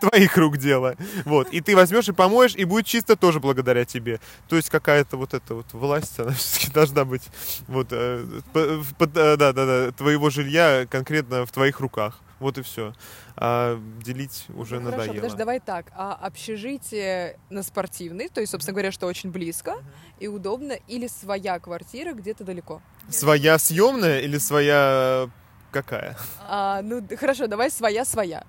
твоих 0.00 0.36
рук 0.36 0.58
дело, 0.58 0.96
вот, 1.24 1.48
и 1.50 1.60
ты 1.60 1.74
возьмешь 1.74 2.08
и 2.08 2.12
помоешь, 2.12 2.54
и 2.54 2.64
будет 2.64 2.86
чисто 2.86 3.16
тоже 3.16 3.40
благодаря 3.40 3.84
тебе. 3.84 4.20
То 4.48 4.56
есть 4.56 4.70
какая-то 4.70 5.16
вот 5.16 5.34
эта 5.34 5.54
вот 5.54 5.66
власть, 5.72 6.18
она 6.18 6.32
все-таки 6.34 6.72
должна 6.72 7.04
быть, 7.04 7.22
вот, 7.66 7.88
э, 7.90 8.24
под- 8.52 9.16
э, 9.16 9.36
да, 9.36 9.52
да, 9.52 9.66
да, 9.66 9.92
твоего 9.92 10.30
жилья 10.30 10.86
конкретно 10.88 11.44
в 11.46 11.52
твоих 11.52 11.80
руках. 11.80 12.20
Вот 12.40 12.56
и 12.58 12.62
все. 12.62 12.94
А 13.36 13.80
делить 14.04 14.46
уже 14.54 14.76
Ну, 14.80 14.90
Хорошо, 14.90 14.96
надоело. 14.98 15.14
подожди, 15.16 15.38
давай 15.38 15.60
так. 15.60 15.86
А 15.96 16.14
общежитие 16.14 17.38
на 17.50 17.62
спортивной, 17.62 18.28
то 18.28 18.40
есть, 18.40 18.52
собственно 18.52 18.74
говоря, 18.74 18.92
что 18.92 19.06
очень 19.06 19.30
близко 19.30 19.74
и 20.20 20.28
удобно, 20.28 20.72
или 20.86 21.06
своя 21.08 21.58
квартира 21.58 22.12
где-то 22.12 22.44
далеко? 22.44 22.80
Своя 23.08 23.58
съемная 23.58 24.20
или 24.20 24.38
своя 24.38 25.28
какая? 25.72 26.16
А, 26.40 26.80
ну, 26.82 27.02
хорошо, 27.18 27.46
давай 27.48 27.70
своя-своя. 27.70 28.44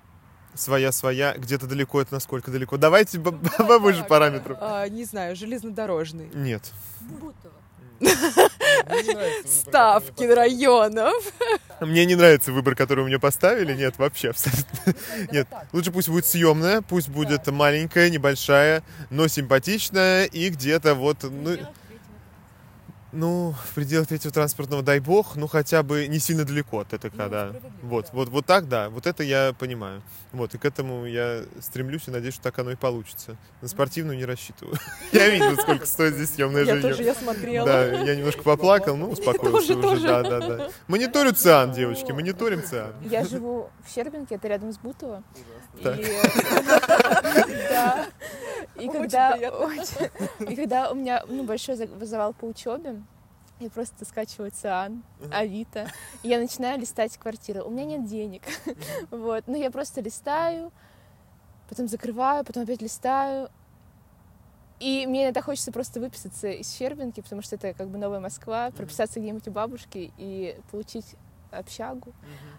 Своя-своя, 0.54 1.34
где-то 1.36 1.66
далеко, 1.66 2.00
это 2.00 2.14
насколько 2.14 2.50
далеко? 2.50 2.76
Давайте 2.76 3.18
б- 3.18 3.32
побольше 3.58 4.00
Так, 4.00 4.08
параметров. 4.08 4.58
а, 4.60 4.88
не 4.88 5.04
знаю, 5.04 5.36
железнодорожный. 5.36 6.28
Нет. 6.34 6.72
Ставкин 9.46 10.32
районов. 10.32 11.14
Мне 11.80 12.04
не 12.04 12.14
нравится 12.14 12.52
выбор, 12.52 12.74
который 12.74 13.04
мне 13.04 13.18
поставили. 13.18 13.74
Нет, 13.74 13.98
вообще 13.98 14.30
абсолютно. 14.30 14.94
Нет. 15.32 15.48
Лучше 15.72 15.90
пусть 15.90 16.08
будет 16.08 16.26
съемная, 16.26 16.82
пусть 16.82 17.08
будет 17.08 17.46
маленькая, 17.46 18.10
небольшая, 18.10 18.82
но 19.10 19.28
симпатичная 19.28 20.24
и 20.24 20.50
где-то 20.50 20.94
вот, 20.94 21.18
ну, 21.22 21.56
Ну, 23.12 23.54
в 23.70 23.74
пределах 23.74 24.06
третьего 24.06 24.32
транспортного, 24.32 24.82
дай 24.84 25.00
бог, 25.00 25.34
ну 25.34 25.48
хотя 25.48 25.82
бы 25.82 26.06
не 26.06 26.20
сильно 26.20 26.44
далеко 26.44 26.78
от 26.80 26.88
ТТК, 26.88 27.10
Ну, 27.24 27.28
да. 27.28 27.52
Вот, 27.82 28.04
да. 28.06 28.10
вот, 28.12 28.28
вот 28.28 28.46
так, 28.46 28.68
да. 28.68 28.88
Вот 28.88 29.06
это 29.08 29.24
я 29.24 29.52
понимаю. 29.58 30.00
Вот, 30.32 30.54
и 30.54 30.58
к 30.58 30.64
этому 30.64 31.04
я 31.06 31.42
стремлюсь 31.60 32.06
и 32.06 32.12
надеюсь, 32.12 32.34
что 32.34 32.44
так 32.44 32.58
оно 32.60 32.70
и 32.70 32.76
получится. 32.76 33.36
На 33.62 33.68
спортивную 33.68 34.16
не 34.16 34.24
рассчитываю. 34.24 34.76
Я 35.12 35.28
видел, 35.28 35.56
сколько 35.56 35.86
стоит 35.86 36.14
здесь 36.14 36.34
съемное 36.34 36.62
Я 36.64 36.74
тоже, 36.80 36.94
жилье. 36.94 37.06
я 37.06 37.14
смотрела. 37.14 37.66
Да, 37.66 37.84
я 37.84 38.14
немножко 38.14 38.42
поплакал, 38.44 38.96
ну, 38.96 39.10
успокоился 39.10 39.76
уже. 39.76 40.06
Да, 40.06 40.22
да, 40.22 40.40
да. 40.40 40.68
Мониторю 40.86 41.32
циан, 41.32 41.72
девочки, 41.72 42.12
мониторим 42.12 42.62
циан. 42.62 42.92
Я 43.10 43.24
живу 43.24 43.70
в 43.84 43.92
Щербинке, 43.92 44.36
это 44.36 44.46
рядом 44.46 44.72
с 44.72 44.78
Бутово. 44.78 45.24
И, 45.80 45.82
да. 45.82 45.96
И 48.78 48.88
когда, 48.88 49.32
приятно. 49.32 49.58
очень- 49.66 50.10
и 50.52 50.56
когда 50.56 50.90
у 50.90 50.94
меня 50.94 51.22
ну, 51.28 51.42
большой 51.44 51.76
за- 51.76 51.88
завал 52.06 52.32
по 52.32 52.46
учебе, 52.46 52.99
я 53.60 53.70
просто 53.70 54.04
скачиваю 54.04 54.50
циан, 54.50 55.02
Авито, 55.30 55.88
и 56.22 56.28
я 56.28 56.38
начинаю 56.38 56.80
листать 56.80 57.16
квартиры. 57.18 57.62
У 57.62 57.70
меня 57.70 57.84
нет 57.84 58.06
денег, 58.06 58.42
вот, 59.10 59.46
но 59.46 59.56
я 59.56 59.70
просто 59.70 60.00
листаю, 60.00 60.72
потом 61.68 61.86
закрываю, 61.86 62.44
потом 62.44 62.64
опять 62.64 62.82
листаю, 62.82 63.50
и 64.80 65.06
мне 65.06 65.24
иногда 65.24 65.42
хочется 65.42 65.72
просто 65.72 66.00
выписаться 66.00 66.48
из 66.48 66.74
Щербинки, 66.74 67.20
потому 67.20 67.42
что 67.42 67.56
это 67.56 67.74
как 67.74 67.88
бы 67.88 67.98
новая 67.98 68.20
Москва, 68.20 68.70
прописаться 68.70 69.20
где-нибудь 69.20 69.46
у 69.46 69.50
бабушки 69.50 70.10
и 70.16 70.58
получить 70.70 71.16
общагу. 71.50 72.14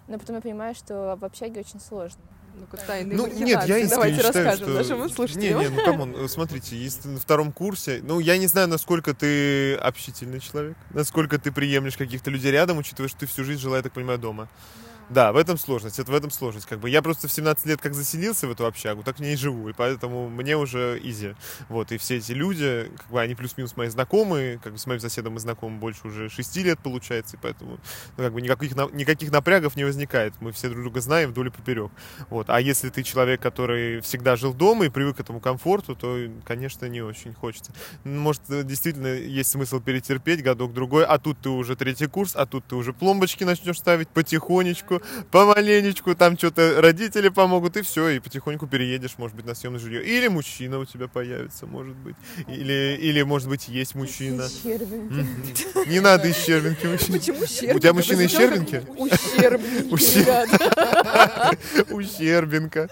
Но 0.08 0.20
потом 0.20 0.36
я 0.36 0.42
понимаю, 0.42 0.76
что 0.76 1.18
в 1.20 1.26
общаге 1.26 1.62
очень 1.62 1.80
сложно. 1.80 2.22
Ну-ка, 2.56 2.78
тайные 2.78 3.18
Ну, 3.18 3.28
нет, 3.28 3.66
я 3.66 3.78
искренне 3.78 3.88
Давайте 3.88 4.18
считаю, 4.24 4.46
расскажем 4.46 4.68
что... 4.68 4.78
нашим 4.78 5.08
Не, 5.08 5.14
слушателям. 5.14 5.62
не, 5.62 5.70
ну, 5.70 5.86
come 5.86 6.11
on, 6.11 6.30
смотрите, 6.30 6.76
если 6.78 7.02
ты 7.04 7.08
на 7.10 7.20
втором 7.20 7.52
курсе, 7.52 8.02
ну, 8.04 8.20
я 8.20 8.38
не 8.38 8.48
знаю, 8.48 8.68
насколько 8.68 9.14
ты 9.14 9.76
общительный 9.76 10.40
человек, 10.40 10.78
насколько 10.92 11.38
ты 11.40 11.52
приемлешь 11.52 11.98
каких-то 11.98 12.30
людей 12.30 12.52
рядом, 12.52 12.78
учитывая, 12.78 13.10
что 13.10 13.20
ты 13.22 13.26
всю 13.26 13.44
жизнь 13.44 13.62
жила, 13.62 13.78
я 13.78 13.84
так 13.84 13.94
понимаю, 13.94 14.20
дома. 14.20 14.44
Да, 14.44 14.91
в 15.12 15.38
этом 15.38 15.58
сложность, 15.58 16.00
это 16.00 16.12
в 16.12 16.16
этом 16.16 16.32
сложность. 16.32 16.66
Как 16.66 16.80
бы 16.80 16.90
я 16.90 17.02
просто 17.02 17.28
в 17.28 17.32
17 17.32 17.66
лет 17.66 17.82
как 17.82 17.94
заселился 17.94 18.48
в 18.48 18.52
эту 18.52 18.66
общагу, 18.66 19.04
так 19.04 19.18
в 19.18 19.20
ней 19.20 19.34
и 19.34 19.38
живу, 19.38 19.68
и 19.70 19.74
поэтому 19.74 20.30
мне 20.30 20.56
уже 20.56 21.00
easy. 21.04 21.36
Вот, 21.68 21.92
и 21.92 21.98
все 21.98 22.18
эти 22.18 22.32
люди, 22.32 22.90
как 22.98 23.08
бы 23.10 23.20
они 23.20 23.36
плюс-минус 23.36 23.76
мои 23.76 23.90
знакомые, 23.90 24.60
как 24.60 24.74
бы 24.74 24.78
с 24.78 24.86
моим 24.86 25.00
соседом 25.02 25.34
мы 25.34 25.40
знакомы 25.40 25.80
больше 25.80 26.08
уже 26.08 26.30
6 26.30 26.58
лет, 26.58 26.80
получается, 26.80 27.36
и 27.36 27.40
поэтому 27.42 27.80
ну, 28.18 28.24
как 28.24 28.34
бы 28.34 28.42
никаких, 28.42 28.76
никаких 28.94 29.32
напрягов 29.32 29.76
не 29.76 29.84
возникает. 29.84 30.34
Мы 30.40 30.52
все 30.52 30.70
друг 30.70 30.84
друга 30.84 31.02
знаем 31.02 31.32
вдоль 31.32 31.48
и 31.48 31.52
поперек. 31.52 31.92
Вот. 32.30 32.50
А 32.50 32.62
если 32.62 32.90
ты 32.90 33.04
человек, 33.04 33.42
который 33.42 34.00
всегда 34.02 34.36
жил 34.36 34.54
дома 34.54 34.86
и 34.86 34.90
привык 34.90 35.18
к 35.18 35.20
этому 35.20 35.40
комфорту, 35.40 35.96
то, 35.96 36.18
конечно, 36.46 36.86
не 36.86 37.02
очень 37.02 37.34
хочется. 37.34 37.74
Может, 38.04 38.44
э, 38.50 38.64
действительно 38.64 39.08
есть 39.08 39.50
смысл 39.50 39.80
перетерпеть 39.80 40.42
годок-другой, 40.42 41.06
а 41.06 41.18
тут 41.18 41.40
ты 41.42 41.50
уже 41.50 41.76
третий 41.76 42.08
курс, 42.08 42.36
а 42.36 42.46
тут 42.46 42.66
ты 42.66 42.76
уже 42.76 42.94
пломбочки 42.94 43.44
начнешь 43.44 43.78
ставить 43.78 44.10
потихонечку, 44.10 45.01
помаленечку, 45.32 46.16
там 46.16 46.38
что-то 46.38 46.82
родители 46.82 47.30
помогут, 47.30 47.78
и 47.78 47.82
все, 47.82 48.10
и 48.10 48.20
потихоньку 48.20 48.68
переедешь, 48.68 49.16
может 49.18 49.36
быть, 49.36 49.46
на 49.46 49.56
съемное 49.56 49.80
жилье. 49.80 50.04
Или 50.04 50.28
мужчина 50.28 50.80
у 50.80 50.86
тебя 50.86 51.08
появится, 51.08 51.66
может 51.66 51.96
быть. 51.96 52.16
Или, 52.48 52.98
или 53.00 53.22
может 53.24 53.48
быть, 53.50 53.68
есть 53.68 53.96
мужчина. 53.96 54.48
Не 55.88 56.00
надо 56.00 56.28
из 56.28 56.38
Щербинки 56.38 56.86
мужчин. 56.86 57.14
Почему 57.14 57.46
Щербинка? 57.46 57.76
У 57.76 57.80
тебя 57.80 57.94
мужчина 57.94 58.22
из 58.22 58.32
Щербинки? 58.32 58.84
Ущербненький, 58.98 59.90
Ущер- 59.92 60.22
ребята. 60.22 61.58
Ущербинка. 61.92 62.90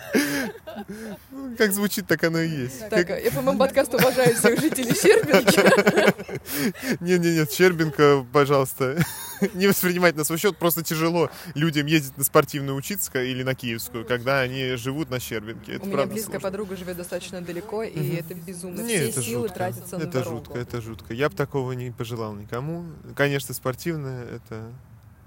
Ну, 1.31 1.55
Как 1.57 1.73
звучит, 1.73 2.07
так 2.07 2.23
оно 2.23 2.39
и 2.39 2.47
есть. 2.49 2.87
Так, 2.89 3.09
я, 3.09 3.31
по-моему, 3.31 3.59
подкаст 3.59 3.93
уважаю 3.93 4.35
всех 4.35 4.59
жителей 4.59 4.93
Щербинки. 4.95 5.59
Нет-нет-нет, 7.03 7.51
Щербинка, 7.51 8.25
пожалуйста, 8.31 8.97
не 9.53 9.67
воспринимать 9.67 10.15
на 10.15 10.23
свой 10.23 10.37
счет. 10.39 10.57
Просто 10.57 10.83
тяжело 10.83 11.29
людям 11.55 11.85
ездить 11.87 11.98
на 12.17 12.23
спортивную 12.23 12.75
учиться 12.77 13.21
или 13.21 13.43
на 13.43 13.55
киевскую, 13.55 14.05
когда 14.05 14.39
они 14.41 14.75
живут 14.75 15.09
на 15.09 15.19
Щербинке. 15.19 15.73
Это 15.73 15.83
У 15.83 15.87
меня 15.87 16.05
близкая 16.05 16.39
сложно. 16.39 16.39
подруга 16.39 16.75
живет 16.75 16.97
достаточно 16.97 17.41
далеко, 17.41 17.83
и 17.83 18.15
это 18.15 18.33
безумно. 18.33 18.81
Не, 18.81 18.95
Все 18.97 19.09
это 19.09 19.21
силы 19.21 19.41
жутко. 19.43 19.55
тратятся 19.55 19.97
на 19.97 20.03
Это 20.03 20.11
дорогу. 20.11 20.37
жутко, 20.37 20.59
это 20.59 20.81
жутко. 20.81 21.13
Я 21.13 21.29
бы 21.29 21.35
такого 21.35 21.71
не 21.73 21.91
пожелал 21.91 22.33
никому. 22.35 22.85
Конечно, 23.15 23.53
спортивное 23.53 24.23
это 24.25 24.71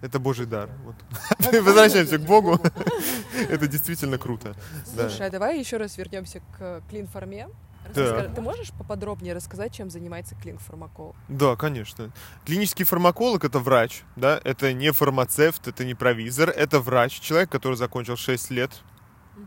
это 0.02 0.18
Божий 0.18 0.46
дар. 0.46 0.68
Вот. 0.84 0.96
Возвращаемся 1.62 2.18
к 2.18 2.22
Богу. 2.22 2.58
Это 3.48 3.68
действительно 3.68 4.18
круто. 4.18 4.56
Да. 4.96 5.08
Слушай, 5.08 5.28
а 5.28 5.30
давай 5.30 5.60
еще 5.60 5.76
раз 5.76 5.96
вернемся 5.96 6.40
к 6.58 6.82
клинформе. 6.90 7.48
Да. 7.94 8.28
Ты 8.28 8.40
можешь 8.40 8.70
поподробнее 8.72 9.34
рассказать, 9.34 9.74
чем 9.74 9.90
занимается 9.90 10.34
клинфармаколог? 10.34 11.16
Да, 11.28 11.56
конечно. 11.56 12.10
Клинический 12.44 12.84
фармаколог 12.84 13.44
это 13.44 13.58
врач, 13.58 14.02
да, 14.16 14.40
это 14.44 14.72
не 14.72 14.92
фармацевт, 14.92 15.66
это 15.66 15.84
не 15.84 15.94
провизор, 15.94 16.50
это 16.50 16.80
врач, 16.80 17.20
человек, 17.20 17.50
который 17.50 17.74
закончил 17.74 18.16
6 18.16 18.50
лет. 18.50 18.70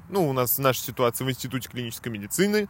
Ну, 0.09 0.27
у 0.27 0.33
нас 0.33 0.57
в 0.57 0.59
нашей 0.59 0.81
ситуации 0.81 1.23
в 1.23 1.29
Институте 1.29 1.69
клинической 1.69 2.11
медицины. 2.11 2.67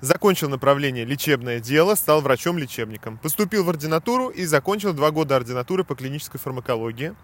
Закончил 0.00 0.48
направление 0.48 1.04
лечебное 1.04 1.60
дело, 1.60 1.94
стал 1.96 2.20
врачом-лечебником. 2.20 3.18
Поступил 3.18 3.64
в 3.64 3.70
ординатуру 3.70 4.28
и 4.28 4.44
закончил 4.44 4.92
два 4.92 5.10
года 5.10 5.36
ординатуры 5.36 5.82
по 5.82 5.96
клинической 5.96 6.38
фармакологии. 6.38 7.14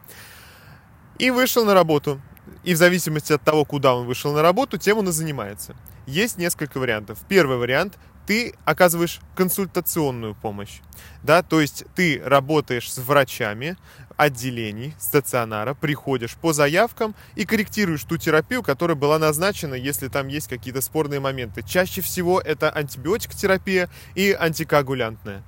И 1.18 1.30
вышел 1.30 1.64
на 1.64 1.74
работу. 1.74 2.20
И 2.62 2.74
в 2.74 2.76
зависимости 2.76 3.32
от 3.32 3.42
того, 3.42 3.64
куда 3.64 3.94
он 3.94 4.06
вышел 4.06 4.32
на 4.32 4.42
работу, 4.42 4.78
тем 4.78 4.98
он 4.98 5.08
и 5.08 5.12
занимается. 5.12 5.76
Есть 6.06 6.38
несколько 6.38 6.78
вариантов. 6.78 7.18
Первый 7.28 7.56
вариант– 7.58 7.98
ты 8.26 8.54
оказываешь 8.64 9.20
консультационную 9.34 10.34
помощь. 10.34 10.80
Да, 11.22 11.42
то 11.42 11.60
есть 11.60 11.84
ты 11.94 12.22
работаешь 12.24 12.90
с 12.92 12.98
врачами 12.98 13.76
отделений 14.16 14.94
стационара, 14.98 15.74
приходишь 15.74 16.36
по 16.36 16.52
заявкам 16.52 17.14
и 17.34 17.44
корректируешь 17.44 18.04
ту 18.04 18.16
терапию, 18.16 18.62
которая 18.62 18.96
была 18.96 19.18
назначена, 19.18 19.74
если 19.74 20.08
там 20.08 20.28
есть 20.28 20.48
какие-то 20.48 20.80
спорные 20.80 21.20
моменты. 21.20 21.62
Чаще 21.62 22.00
всего 22.00 22.40
это 22.40 22.70
антибиотик-терапия 22.70 23.88
и 24.14 24.32
антикоагулянтная. 24.32 25.42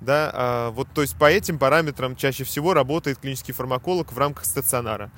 Да, 0.00 0.30
а, 0.34 0.70
вот, 0.70 0.88
то 0.92 1.00
есть 1.00 1.16
по 1.16 1.30
этим 1.30 1.58
параметрам 1.58 2.14
чаще 2.16 2.44
всего 2.44 2.74
работает 2.74 3.18
клинический 3.18 3.54
фармаколог 3.54 4.12
в 4.12 4.18
рамках 4.18 4.44
стационара. 4.44 5.10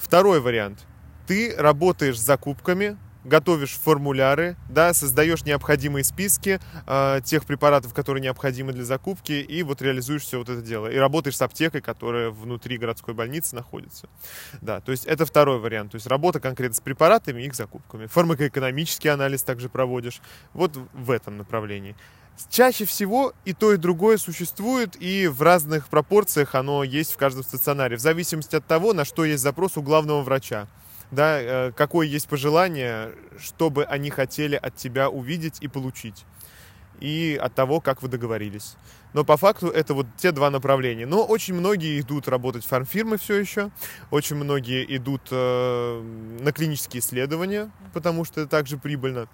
Второй 0.00 0.40
вариант. 0.40 0.86
Ты 1.26 1.54
работаешь 1.56 2.18
с 2.18 2.24
закупками, 2.24 2.96
готовишь 3.24 3.78
формуляры, 3.78 4.56
да, 4.70 4.94
создаешь 4.94 5.44
необходимые 5.44 6.04
списки 6.04 6.58
э, 6.86 7.20
тех 7.22 7.44
препаратов, 7.44 7.92
которые 7.92 8.22
необходимы 8.22 8.72
для 8.72 8.84
закупки, 8.84 9.32
и 9.32 9.62
вот 9.62 9.82
реализуешь 9.82 10.22
все 10.22 10.38
вот 10.38 10.48
это 10.48 10.62
дело. 10.62 10.86
И 10.86 10.96
работаешь 10.96 11.36
с 11.36 11.42
аптекой, 11.42 11.82
которая 11.82 12.30
внутри 12.30 12.78
городской 12.78 13.12
больницы 13.12 13.54
находится. 13.54 14.08
Да, 14.62 14.80
то 14.80 14.90
есть 14.90 15.04
это 15.04 15.26
второй 15.26 15.58
вариант. 15.58 15.92
То 15.92 15.96
есть 15.96 16.06
работа 16.06 16.40
конкретно 16.40 16.76
с 16.76 16.80
препаратами 16.80 17.42
и 17.42 17.46
их 17.46 17.54
закупками. 17.54 18.06
Фармакоэкономический 18.06 19.10
анализ 19.10 19.42
также 19.42 19.68
проводишь. 19.68 20.22
Вот 20.54 20.78
в 20.94 21.10
этом 21.10 21.36
направлении. 21.36 21.94
Чаще 22.48 22.84
всего 22.84 23.32
и 23.44 23.52
то, 23.52 23.72
и 23.72 23.76
другое 23.76 24.16
существует, 24.16 24.96
и 25.00 25.28
в 25.28 25.42
разных 25.42 25.88
пропорциях 25.88 26.54
оно 26.54 26.84
есть 26.84 27.12
в 27.12 27.16
каждом 27.16 27.44
стационаре, 27.44 27.96
в 27.96 28.00
зависимости 28.00 28.56
от 28.56 28.66
того, 28.66 28.92
на 28.92 29.04
что 29.04 29.24
есть 29.24 29.42
запрос 29.42 29.76
у 29.76 29.82
главного 29.82 30.22
врача. 30.22 30.68
Да, 31.10 31.40
э, 31.40 31.72
какое 31.72 32.06
есть 32.06 32.28
пожелание, 32.28 33.12
что 33.38 33.68
бы 33.68 33.84
они 33.84 34.10
хотели 34.10 34.54
от 34.54 34.76
тебя 34.76 35.10
увидеть 35.10 35.58
и 35.60 35.68
получить. 35.68 36.24
И 37.00 37.38
от 37.40 37.54
того, 37.54 37.80
как 37.80 38.02
вы 38.02 38.08
договорились. 38.08 38.76
Но 39.12 39.24
по 39.24 39.36
факту 39.36 39.68
это 39.68 39.94
вот 39.94 40.06
те 40.16 40.30
два 40.32 40.50
направления. 40.50 41.06
Но 41.06 41.24
очень 41.24 41.54
многие 41.54 41.98
идут 42.00 42.28
работать 42.28 42.64
в 42.64 42.68
фармфирмы 42.68 43.18
все 43.18 43.40
еще. 43.40 43.70
Очень 44.10 44.36
многие 44.36 44.84
идут 44.96 45.22
э, 45.30 46.02
на 46.40 46.52
клинические 46.52 47.00
исследования, 47.00 47.72
потому 47.92 48.24
что 48.24 48.42
это 48.42 48.50
также 48.50 48.76
прибыльно 48.76 49.28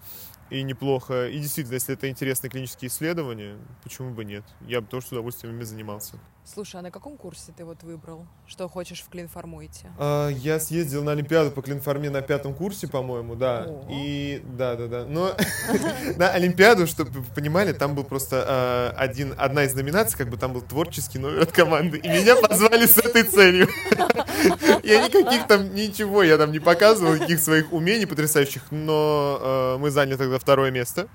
и 0.50 0.62
неплохо. 0.62 1.28
И 1.28 1.38
действительно, 1.38 1.74
если 1.74 1.94
это 1.94 2.09
интересные 2.09 2.50
клинические 2.50 2.88
исследования, 2.88 3.56
почему 3.82 4.11
бы 4.11 4.24
нет? 4.24 4.44
Я 4.61 4.80
бы 4.80 4.87
тоже 4.87 5.06
с 5.06 5.12
удовольствием 5.12 5.54
ими 5.54 5.64
занимался. 5.64 6.16
Слушай, 6.44 6.76
а 6.78 6.82
на 6.82 6.92
каком 6.92 7.16
курсе 7.16 7.52
ты 7.56 7.64
вот 7.64 7.82
выбрал, 7.82 8.24
что 8.46 8.68
хочешь 8.68 9.00
в 9.02 9.09
клинформу 9.09 9.64
идти? 9.64 9.87
А, 9.98 10.28
Я 10.28 10.61
съездил 10.61 11.02
на 11.02 11.11
Олимпиаду 11.11 11.50
по 11.50 11.61
клинформе 11.61 12.09
на 12.09 12.22
пятом 12.22 12.54
курсе, 12.54 12.87
по-моему, 12.87 13.35
да. 13.35 13.64
О. 13.66 13.88
И 13.90 14.40
да, 14.56 14.76
да, 14.76 14.87
да. 14.87 15.04
Но 15.06 15.35
на 16.16 16.30
Олимпиаду, 16.30 16.87
чтобы 16.87 17.11
вы 17.11 17.24
понимали, 17.35 17.72
там 17.72 17.96
был 17.96 18.04
просто 18.04 18.44
а, 18.46 18.94
один, 18.96 19.35
одна 19.37 19.64
из 19.64 19.74
номинаций, 19.74 20.16
как 20.16 20.28
бы 20.30 20.37
там 20.37 20.52
был 20.52 20.62
творческий 20.62 21.18
номер 21.18 21.40
от 21.42 21.50
команды. 21.52 21.98
И 21.98 22.09
меня 22.09 22.37
позвали 22.37 22.87
с 22.87 22.96
этой 22.96 23.24
целью. 23.24 23.68
Я 24.83 25.07
никаких 25.07 25.46
там 25.46 25.75
ничего, 25.75 26.22
я 26.22 26.37
там 26.38 26.53
не 26.53 26.59
показывал, 26.59 27.14
никаких 27.14 27.40
своих 27.40 27.72
умений 27.72 28.07
потрясающих, 28.07 28.62
но 28.70 29.38
э, 29.40 29.77
мы 29.79 29.90
заняли 29.90 30.16
тогда 30.16 30.38
второе 30.38 30.70
место. 30.70 31.09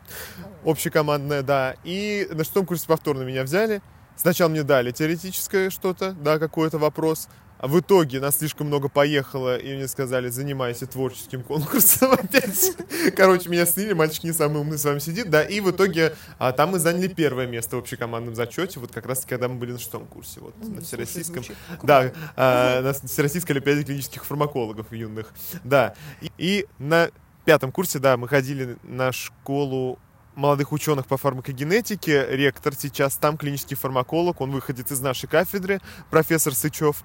Общекомандное, 0.65 1.41
да. 1.41 1.75
И 1.84 2.27
на 2.31 2.43
шестом 2.43 2.65
курсе 2.65 2.88
повторно 2.88 3.23
меня 3.23 3.43
взяли. 3.43 3.81
Сначала 4.15 4.49
мне 4.49 4.63
дали 4.63 4.91
теоретическое 4.91 5.69
что-то, 5.69 6.12
да, 6.12 6.38
какой-то 6.38 6.77
вопрос. 6.77 7.27
А 7.62 7.67
в 7.67 7.80
итоге 7.80 8.19
нас 8.19 8.39
слишком 8.39 8.67
много 8.67 8.89
поехало, 8.89 9.56
и 9.56 9.76
мне 9.76 9.88
сказали, 9.88 10.30
занимайся 10.30 10.88
творческим 10.88 11.43
конкурсом 11.43 12.12
опять. 12.13 12.76
Короче, 13.15 13.50
меня 13.50 13.67
слили, 13.67 13.93
мальчик 13.93 14.24
не 14.24 14.32
самый 14.32 14.62
умный 14.62 14.80
с 14.80 14.84
вами 14.84 14.97
сидит, 14.97 15.30
да, 15.30 15.43
и 15.43 15.60
в 15.60 15.69
итоге 15.69 16.15
а, 16.39 16.54
там 16.54 16.71
мы 16.71 16.80
заняли 16.80 17.08
первое 17.08 17.45
место 17.45 17.76
в 17.76 17.80
общекомандном 17.80 18.34
зачете, 18.34 18.80
вот 18.80 18.91
как 18.91 19.06
раз 19.06 19.28
когда 19.30 19.47
мы 19.47 19.56
были 19.56 19.74
на 19.74 19.78
шестом 19.78 20.08
курсе, 20.08 20.39
вот, 20.39 20.56
на 20.58 20.82
всероссийском, 20.82 21.43
да, 21.84 22.12
а, 22.36 22.82
на 22.82 22.93
всероссийской 22.93 23.56
олимпиаде 23.56 23.84
клинических 23.84 24.26
фармакологов 24.26 24.91
юных, 24.91 25.32
да, 25.63 25.93
и, 26.19 26.32
и 26.39 26.65
на 26.80 27.12
пятом 27.45 27.71
курсе, 27.71 28.00
да, 28.00 28.17
мы 28.17 28.28
ходили 28.28 28.78
на 28.82 29.12
школу 29.12 30.00
молодых 30.34 30.71
ученых 30.71 31.06
по 31.06 31.17
фармакогенетике, 31.17 32.26
ректор 32.30 32.74
сейчас 32.74 33.17
там, 33.17 33.38
клинический 33.38 33.78
фармаколог, 33.78 34.41
он 34.41 34.50
выходит 34.50 34.91
из 34.91 35.00
нашей 35.00 35.28
кафедры, 35.28 35.80
профессор 36.10 36.56
Сычев, 36.56 37.04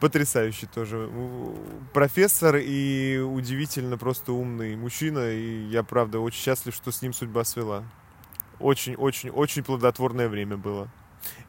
потрясающий 0.00 0.66
тоже 0.66 1.10
профессор 1.92 2.56
и 2.56 3.18
удивительно 3.18 3.96
просто 3.98 4.32
умный 4.32 4.76
мужчина. 4.76 5.30
И 5.30 5.66
я, 5.68 5.82
правда, 5.82 6.20
очень 6.20 6.40
счастлив, 6.40 6.74
что 6.74 6.90
с 6.90 7.02
ним 7.02 7.12
судьба 7.12 7.44
свела. 7.44 7.84
Очень-очень-очень 8.58 9.62
плодотворное 9.62 10.28
время 10.28 10.56
было 10.56 10.88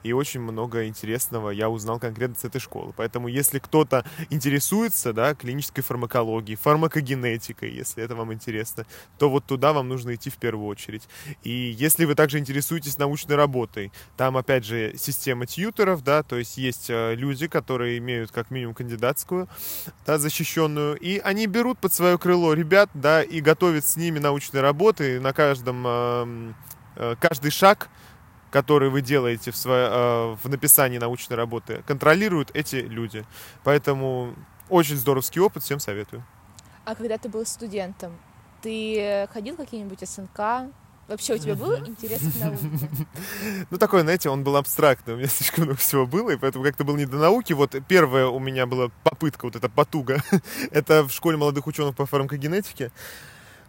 и 0.04 0.14
очень 0.14 0.40
много 0.40 0.88
интересного 0.88 1.50
я 1.50 1.70
узнал 1.70 2.00
конкретно 2.00 2.36
с 2.36 2.46
этой 2.46 2.60
школы. 2.60 2.94
Поэтому, 2.96 3.28
если 3.28 3.60
кто-то 3.60 4.06
интересуется, 4.30 5.14
да, 5.14 5.36
клинической 5.36 5.84
фармакологией, 5.84 6.58
фармакогенетикой, 6.58 7.72
если 7.72 8.04
это 8.04 8.16
вам 8.16 8.34
интересно, 8.34 8.86
то 9.18 9.30
вот 9.30 9.46
туда 9.46 9.74
вам 9.74 9.90
нужно 9.90 10.16
идти 10.16 10.30
в 10.30 10.38
первую 10.38 10.68
очередь. 10.68 11.08
И 11.44 11.76
если 11.78 12.06
вы 12.06 12.16
также 12.16 12.40
интересуетесь 12.40 12.98
научной 12.98 13.36
работой, 13.36 13.92
там, 14.16 14.38
опять 14.38 14.66
же, 14.66 14.94
система 14.98 15.46
тьютеров, 15.46 16.04
да, 16.04 16.24
то 16.24 16.38
есть 16.38 16.58
есть 16.58 16.90
э, 16.90 17.16
люди, 17.16 17.48
которые 17.48 17.98
имеют 17.98 18.32
как 18.32 18.52
минимум 18.52 18.74
кандидатскую, 18.74 19.48
да, 20.06 20.18
защищенную, 20.18 20.98
и 20.98 21.20
они 21.20 21.48
берут 21.48 21.80
под 21.80 21.94
свое 21.94 22.18
крыло 22.18 22.54
ребят, 22.54 22.90
да, 22.94 23.24
и 23.24 23.42
готовят 23.42 23.86
с 23.86 23.96
ними 23.96 24.20
научные 24.20 24.62
работы 24.62 25.20
на 25.20 25.34
каждом, 25.34 25.86
эм, 25.86 26.56
э, 26.96 27.16
каждый 27.20 27.52
шаг 27.52 27.90
который 28.52 28.90
вы 28.90 29.02
делаете 29.02 29.52
в, 29.52 29.58
свое, 29.58 29.88
э, 29.90 30.36
в 30.42 30.50
написании 30.50 30.98
научной 30.98 31.36
работы, 31.36 31.84
контролируют 31.86 32.52
эти 32.54 32.78
люди. 32.78 33.26
Поэтому 33.64 34.36
очень 34.70 34.96
здоровский 34.96 35.42
опыт, 35.42 35.64
всем 35.64 35.80
советую. 35.80 36.26
А 36.86 36.96
когда 36.96 37.18
ты 37.18 37.30
был 37.30 37.46
студентом, 37.46 38.18
ты 38.62 39.28
ходил 39.34 39.56
какие-нибудь 39.56 40.08
СНК? 40.08 40.72
Вообще 41.08 41.36
у 41.36 41.38
тебя 41.38 41.56
был 41.56 41.74
интерес 41.78 42.20
к 42.20 42.40
науке? 42.40 42.90
Ну, 43.70 43.78
такой, 43.78 44.02
знаете, 44.02 44.30
он 44.30 44.44
был 44.44 44.58
абстрактный, 44.58 45.14
у 45.14 45.18
меня 45.18 45.28
слишком 45.30 45.64
много 45.64 45.80
всего 45.80 46.06
было, 46.06 46.32
и 46.32 46.38
поэтому 46.38 46.66
как-то 46.66 46.84
был 46.84 46.98
не 46.98 47.06
до 47.06 47.18
науки. 47.18 47.54
Вот 47.54 47.76
первая 47.88 48.28
у 48.28 48.40
меня 48.40 48.66
была 48.66 48.90
попытка, 49.04 49.46
вот 49.46 49.56
эта 49.56 49.70
потуга, 49.70 50.22
это 50.72 51.04
в 51.04 51.12
школе 51.12 51.38
молодых 51.38 51.66
ученых 51.66 51.96
по 51.96 52.06
фармакогенетике. 52.06 52.92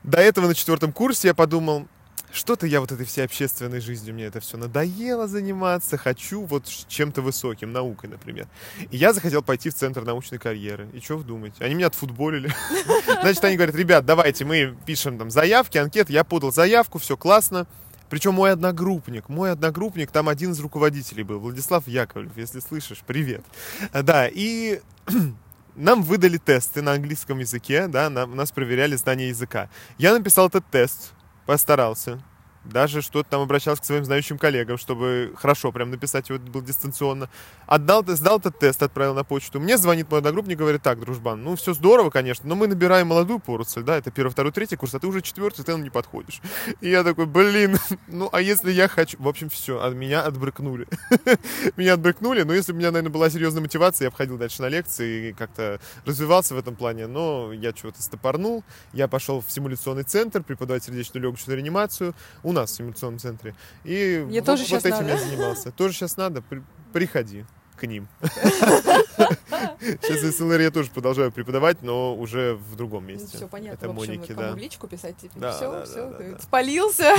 До 0.03 0.19
этого 0.19 0.49
на 0.49 0.55
четвертом 0.55 0.93
курсе 0.93 1.29
я 1.29 1.35
подумал, 1.35 1.87
что-то 2.33 2.67
я 2.67 2.81
вот 2.81 2.93
этой 2.93 3.07
всей 3.07 3.25
общественной 3.25 3.81
жизнью, 3.81 4.15
мне 4.15 4.25
это 4.25 4.41
все 4.41 4.57
надоело 4.57 5.27
заниматься, 5.27 5.97
хочу 5.97 6.45
вот 6.45 6.65
чем-то 6.67 7.23
высоким, 7.23 7.73
наукой, 7.73 8.09
например. 8.09 8.47
И 8.91 8.97
я 8.97 9.13
захотел 9.13 9.43
пойти 9.43 9.71
в 9.71 9.75
Центр 9.75 10.03
научной 10.03 10.39
карьеры. 10.39 10.89
И 10.93 11.01
что 11.01 11.19
вы 11.19 11.25
думаете? 11.25 11.65
Они 11.65 11.75
меня 11.75 11.89
отфутболили. 11.89 12.51
Значит, 13.23 13.45
они 13.45 13.57
говорят, 13.57 13.75
ребят, 13.75 14.07
давайте 14.07 14.45
мы 14.45 14.77
пишем 14.87 15.19
там 15.19 15.31
заявки, 15.31 15.79
анкеты. 15.79 16.13
Я 16.13 16.25
подал 16.25 16.53
заявку, 16.53 16.99
все 16.99 17.17
классно. 17.17 17.67
Причем 18.09 18.35
мой 18.35 18.53
одногруппник, 18.53 19.29
мой 19.29 19.53
одногруппник, 19.53 20.11
там 20.11 20.29
один 20.29 20.53
из 20.53 20.61
руководителей 20.61 21.23
был, 21.23 21.39
Владислав 21.41 21.87
Яковлев, 21.87 22.37
если 22.37 22.61
слышишь, 22.61 23.03
привет. 23.07 23.45
Да, 23.93 24.29
и 24.29 24.81
нам 25.77 26.03
выдали 26.03 26.39
тесты 26.39 26.81
на 26.81 26.93
английском 26.93 27.39
языке, 27.39 27.87
да, 27.87 28.09
нам, 28.09 28.35
нас 28.35 28.51
проверяли 28.51 28.97
знание 28.97 29.29
языка. 29.29 29.69
Я 29.99 30.15
написал 30.15 30.49
этот 30.49 30.67
тест, 30.71 31.13
постарался. 31.49 32.21
Даже 32.69 33.03
что-то 33.03 33.31
там 33.31 33.41
обращался 33.41 33.83
к 33.83 33.85
своим 33.85 34.05
знающим 34.05 34.39
коллегам, 34.39 34.79
чтобы 34.79 35.33
хорошо 35.37 35.73
прям 35.73 35.91
написать 35.91 36.29
его 36.29 36.39
был 36.39 36.63
дистанционно. 36.63 37.29
Отдал, 37.67 38.05
сдал 38.07 38.39
этот 38.39 38.59
тест, 38.59 38.83
отправил 38.83 39.15
на 39.15 39.25
почту. 39.25 39.59
Мне 39.59 39.79
звонит 39.79 40.11
мой 40.11 40.21
одногруппник, 40.21 40.59
говорит, 40.59 40.83
так, 40.83 41.01
дружбан, 41.01 41.43
ну 41.43 41.57
все 41.57 41.75
здорово, 41.75 42.11
конечно, 42.11 42.49
но 42.49 42.55
мы 42.55 42.67
набираем 42.67 43.09
молодую 43.09 43.39
порцию, 43.39 43.85
да, 43.85 43.97
это 43.97 44.11
первый, 44.11 44.31
второй, 44.31 44.53
третий 44.53 44.77
курс, 44.77 44.95
а 44.95 44.99
ты 44.99 45.07
уже 45.07 45.23
четвертый, 45.23 45.65
ты 45.65 45.73
нам 45.73 45.83
не 45.83 45.91
подходишь. 45.91 46.41
И 46.81 46.91
я 46.91 47.05
такой, 47.05 47.27
блин, 47.27 47.79
ну 48.09 48.29
а 48.33 48.41
если 48.41 48.71
я 48.71 48.89
хочу... 48.89 49.17
В 49.19 49.29
общем, 49.29 49.49
все, 49.49 49.81
от 49.81 49.95
меня 49.95 50.23
отбрыкнули. 50.23 50.87
меня 51.77 51.95
отбрыкнули, 51.95 52.43
но 52.43 52.53
если 52.53 52.73
у 52.73 52.75
меня, 52.75 52.91
наверное, 52.91 53.13
была 53.13 53.31
серьезная 53.31 53.63
мотивация, 53.63 54.07
я 54.07 54.11
входил 54.11 54.37
дальше 54.37 54.63
на 54.63 54.69
лекции 54.69 55.31
и 55.31 55.33
как-то 55.33 55.81
развивался 56.05 56.55
в 56.55 56.59
этом 56.59 56.77
плане, 56.77 57.07
но 57.07 57.53
я 57.53 57.73
чего-то 57.73 58.03
стопорнул, 58.03 58.65
я 58.93 59.09
пошел 59.09 59.41
в 59.41 59.51
симуляционный 59.51 60.03
центр 60.03 60.43
преподавать 60.43 60.85
сердечную 60.85 61.23
легочную 61.25 61.57
реанимацию. 61.57 62.15
У 62.43 62.53
нас 62.61 62.73
в 62.73 62.75
симуляционном 62.77 63.19
центре. 63.19 63.55
И 63.85 64.25
Мне 64.27 64.41
вот, 64.41 64.47
тоже 64.47 64.65
вот 64.71 64.85
этим 64.85 64.91
надо. 64.91 65.09
я 65.11 65.19
занимался. 65.19 65.71
Тоже 65.73 65.95
сейчас 65.95 66.17
надо, 66.17 66.43
при- 66.43 66.63
приходи 66.93 67.45
к 67.77 67.87
ним. 67.87 68.09
Сейчас 69.81 70.37
СЛР 70.37 70.61
я 70.61 70.71
тоже 70.71 70.91
продолжаю 70.91 71.31
преподавать, 71.33 71.83
но 71.83 72.15
уже 72.17 72.55
в 72.55 72.77
другом 72.77 73.07
месте. 73.07 73.29
все 73.29 73.41
Ну, 73.43 73.49
понятно. 73.49 73.85
Это 73.87 73.93
Моники, 73.95 74.33
да. 74.33 74.53
в 74.53 74.57
личку 74.57 74.89
писать, 74.89 75.17
типа, 75.17 75.53
все, 75.53 75.85
все, 75.85 76.39
спалился. 76.41 77.15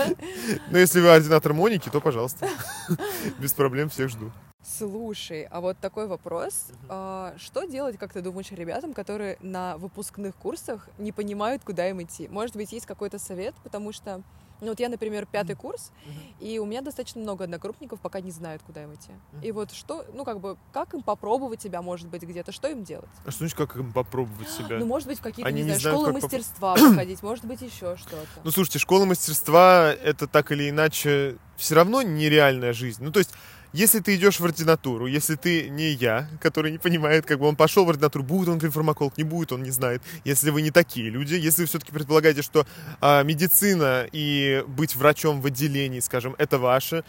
Но 0.70 0.78
если 0.78 1.00
вы 1.00 1.08
ординатор 1.14 1.52
Моники, 1.52 1.88
то 1.88 2.00
пожалуйста. 2.00 2.48
Без 3.38 3.52
проблем 3.52 3.88
всех 3.90 4.08
жду. 4.08 4.32
Слушай, 4.64 5.44
а 5.50 5.60
вот 5.60 5.78
такой 5.78 6.06
вопрос. 6.06 6.66
А, 6.88 7.34
что 7.36 7.64
делать, 7.64 7.98
как 7.98 8.12
ты 8.12 8.20
думаешь, 8.20 8.50
ребятам, 8.52 8.94
которые 8.94 9.36
на 9.40 9.76
выпускных 9.76 10.34
курсах 10.36 10.88
не 10.98 11.10
понимают, 11.12 11.62
куда 11.64 11.88
им 11.88 12.00
идти? 12.02 12.28
Может 12.28 12.54
быть, 12.56 12.72
есть 12.72 12.86
какой-то 12.86 13.18
совет? 13.18 13.54
Потому 13.64 13.92
что, 13.92 14.22
ну 14.62 14.68
вот 14.68 14.80
я, 14.80 14.88
например, 14.88 15.26
пятый 15.26 15.54
курс, 15.56 15.92
и 16.40 16.58
у 16.58 16.64
меня 16.64 16.80
достаточно 16.80 17.20
много 17.20 17.44
одногруппников 17.44 18.00
пока 18.00 18.20
не 18.20 18.30
знают, 18.30 18.62
куда 18.62 18.84
им 18.84 18.94
идти. 18.94 19.10
И 19.42 19.52
вот 19.52 19.72
что, 19.72 20.04
ну 20.14 20.24
как 20.24 20.40
бы, 20.40 20.56
как 20.72 20.94
им 20.94 21.02
попробовать 21.02 21.60
себя, 21.62 21.82
может 21.82 22.08
быть, 22.08 22.22
где-то, 22.22 22.52
что 22.52 22.68
им 22.68 22.84
делать? 22.84 23.10
А 23.26 23.30
что 23.30 23.38
значит, 23.40 23.56
как 23.58 23.76
им 23.76 23.92
попробовать 23.92 24.48
себя? 24.48 24.78
Ну, 24.78 24.86
может 24.86 25.08
быть, 25.08 25.18
в 25.18 25.22
какие-то, 25.22 25.48
Они 25.48 25.62
не 25.62 25.68
не 25.72 25.76
знаю, 25.76 25.80
знают, 25.80 25.98
школы 25.98 26.12
как 26.12 26.22
поп- 26.22 26.32
мастерства 26.32 26.74
походить, 26.90 27.22
может 27.22 27.44
быть, 27.44 27.60
еще 27.60 27.96
что-то. 27.96 28.26
Ну, 28.44 28.50
слушайте, 28.50 28.78
школа 28.78 29.04
мастерства— 29.04 29.92
это 30.02 30.26
так 30.26 30.52
или 30.52 30.70
иначе 30.70 31.36
все 31.56 31.74
равно 31.74 32.02
нереальная 32.02 32.72
жизнь. 32.72 33.02
Ну, 33.04 33.12
то 33.12 33.18
есть, 33.18 33.32
если 33.72 34.00
ты 34.00 34.16
идешь 34.16 34.38
в 34.38 34.44
ординатуру, 34.44 35.06
если 35.06 35.34
ты 35.34 35.68
не 35.70 35.90
я, 35.90 36.28
который 36.40 36.72
не 36.72 36.78
понимает, 36.78 37.24
как 37.24 37.38
бы 37.38 37.46
он 37.46 37.56
пошел 37.56 37.84
в 37.84 37.90
ординатуру, 37.90 38.22
будет 38.22 38.48
он 38.48 38.60
фармаколог, 38.60 39.16
не 39.16 39.24
будет, 39.24 39.52
он 39.52 39.62
не 39.62 39.70
знает. 39.70 40.02
Если 40.24 40.50
вы 40.50 40.62
не 40.62 40.70
такие 40.70 41.08
люди, 41.08 41.34
если 41.34 41.62
вы 41.62 41.68
все-таки 41.68 41.92
предполагаете, 41.92 42.42
что 42.42 42.66
а, 43.00 43.22
медицина 43.22 44.06
и 44.12 44.62
быть 44.66 44.94
врачом 44.94 45.40
в 45.40 45.46
отделении, 45.46 46.00
скажем, 46.00 46.34
это 46.38 46.58
ваше, 46.58 47.04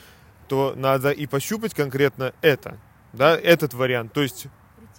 то 0.48 0.74
надо 0.76 1.12
и 1.12 1.26
пощупать 1.26 1.74
конкретно 1.74 2.34
это, 2.42 2.78
да, 3.12 3.38
этот 3.38 3.74
вариант. 3.74 4.14
То 4.14 4.22
есть 4.22 4.48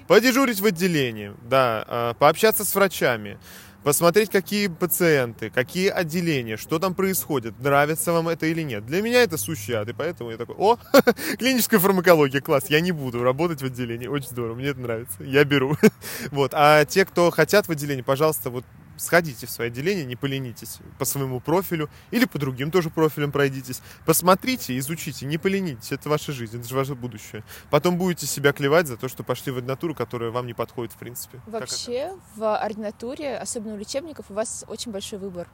подежурить 0.07 0.61
в 0.61 0.67
отделении, 0.67 1.33
да, 1.43 1.85
а, 1.87 2.15
пообщаться 2.15 2.65
с 2.65 2.75
врачами, 2.75 3.39
посмотреть, 3.85 4.31
какие 4.31 4.67
пациенты, 4.69 5.51
какие 5.51 5.89
отделения, 5.89 6.57
что 6.57 6.79
там 6.79 6.95
происходит, 6.95 7.61
нравится 7.61 8.13
вам 8.13 8.29
это 8.29 8.47
или 8.47 8.63
нет. 8.63 8.85
Для 8.87 9.03
меня 9.03 9.23
это 9.23 9.37
сущий 9.37 9.75
ад, 9.75 9.89
и 9.89 9.93
поэтому 9.93 10.31
я 10.31 10.39
такой, 10.39 10.57
о, 10.59 10.79
клиническая 11.39 11.79
фармакология, 11.79 12.41
класс, 12.41 12.65
я 12.69 12.81
не 12.81 12.93
буду 12.93 13.23
работать 13.23 13.63
в 13.63 13.67
отделении, 13.67 14.07
очень 14.07 14.29
здорово, 14.29 14.55
мне 14.55 14.69
это 14.69 14.81
нравится, 14.81 15.23
я 15.23 15.45
беру. 15.45 15.77
Вот, 16.31 16.53
а 16.55 16.85
те, 16.85 17.05
кто 17.05 17.31
хотят 17.31 17.69
в 17.69 17.71
отделении, 17.71 18.03
пожалуйста, 18.03 18.51
вот 18.51 18.65
сходите 18.97 19.47
в 19.47 19.51
свое 19.51 19.69
отделение, 19.69 20.05
не 20.05 20.17
поленитесь 20.17 20.79
по 20.99 21.05
своему 21.05 21.41
профилю 21.41 21.89
или 22.11 22.25
по 22.25 22.39
другим 22.39 22.71
тоже 22.71 22.91
профилям 22.91 23.33
пройдитесь. 23.33 23.81
Посмотрите, 24.07 24.77
изучите, 24.79 25.27
не 25.27 25.39
поленитесь, 25.39 25.93
это 25.93 26.09
ваша 26.09 26.33
жизнь, 26.33 26.59
это 26.59 26.69
же 26.69 26.75
ваше 26.75 26.95
будущее. 26.95 27.45
Потом 27.71 27.99
будете 27.99 28.27
себя 28.27 28.53
клевать 28.53 28.87
за 28.87 28.97
то, 28.97 29.09
что 29.09 29.23
пошли 29.23 29.53
в 29.53 29.57
ординатуру, 29.57 29.95
которая 29.95 30.31
вам 30.31 30.47
не 30.47 30.55
подходит 30.55 30.93
в 30.93 30.97
принципе. 30.97 31.41
Вообще 31.47 32.17
в 32.37 32.57
ординатуре, 32.57 33.37
особенно 33.37 33.75
у 33.75 33.79
лечебников, 33.79 34.27
у 34.31 34.35
вас 34.35 34.65
очень 34.69 34.93
большой 34.93 35.19
выбор. 35.19 35.49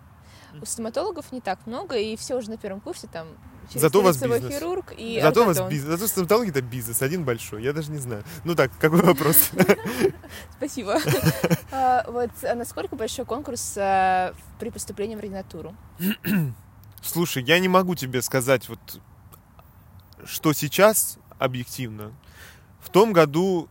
У 0.60 0.64
стоматологов 0.64 1.30
не 1.32 1.40
так 1.40 1.66
много, 1.66 1.96
и 1.96 2.16
все 2.16 2.36
уже 2.36 2.50
на 2.50 2.56
первом 2.56 2.80
курсе 2.80 3.06
там 3.06 3.28
Зато 3.74 4.00
у 4.00 4.02
вас 4.02 4.16
бизнес. 4.16 4.54
хирург 4.54 4.92
и 4.96 5.20
Зато 5.22 5.42
у 5.42 5.46
вас 5.46 5.60
бизнес. 5.68 5.98
Зато 5.98 6.08
стоматология 6.08 6.50
это 6.50 6.62
бизнес, 6.62 7.02
один 7.02 7.24
большой. 7.24 7.62
Я 7.62 7.72
даже 7.72 7.90
не 7.90 7.98
знаю. 7.98 8.24
Ну 8.44 8.54
так, 8.54 8.70
какой 8.78 9.02
вопрос? 9.02 9.50
Спасибо. 10.56 10.98
А, 11.72 12.04
Вот 12.08 12.30
а 12.42 12.54
насколько 12.54 12.96
большой 12.96 13.24
конкурс 13.24 13.74
а, 13.76 14.34
при 14.58 14.70
поступлении 14.70 15.14
в 15.14 15.18
ординатуру? 15.18 15.74
Слушай, 17.02 17.44
я 17.44 17.58
не 17.60 17.68
могу 17.68 17.94
тебе 17.94 18.22
сказать 18.22 18.68
вот 18.68 19.00
что 20.24 20.52
сейчас 20.52 21.18
объективно. 21.38 22.12
В 22.80 22.90
том 22.90 23.12
году, 23.12 23.68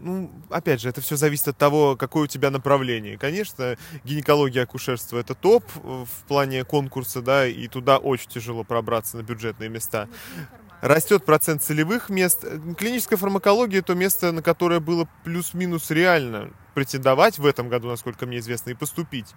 ну, 0.00 0.30
опять 0.48 0.80
же, 0.80 0.88
это 0.88 1.00
все 1.00 1.16
зависит 1.16 1.48
от 1.48 1.58
того, 1.58 1.96
какое 1.96 2.24
у 2.24 2.26
тебя 2.26 2.50
направление. 2.50 3.18
Конечно, 3.18 3.76
гинекология, 4.04 4.62
акушерство 4.62 5.18
это 5.18 5.34
топ 5.34 5.64
в 5.74 6.08
плане 6.26 6.64
конкурса, 6.64 7.22
да, 7.22 7.46
и 7.46 7.68
туда 7.68 7.98
очень 7.98 8.28
тяжело 8.30 8.64
пробраться 8.64 9.16
на 9.16 9.22
бюджетные 9.22 9.68
места. 9.68 10.08
растет 10.80 11.24
процент 11.24 11.62
целевых 11.62 12.08
мест. 12.08 12.44
Клиническая 12.76 13.18
фармакология– 13.18 13.82
то 13.82 13.94
место, 13.94 14.32
на 14.32 14.42
которое 14.42 14.80
было 14.80 15.08
плюс-минус 15.24 15.90
реально 15.90 16.50
претендовать 16.74 17.38
в 17.38 17.46
этом 17.46 17.68
году, 17.68 17.88
насколько 17.88 18.26
мне 18.26 18.38
известно, 18.38 18.70
и 18.70 18.74
поступить. 18.74 19.34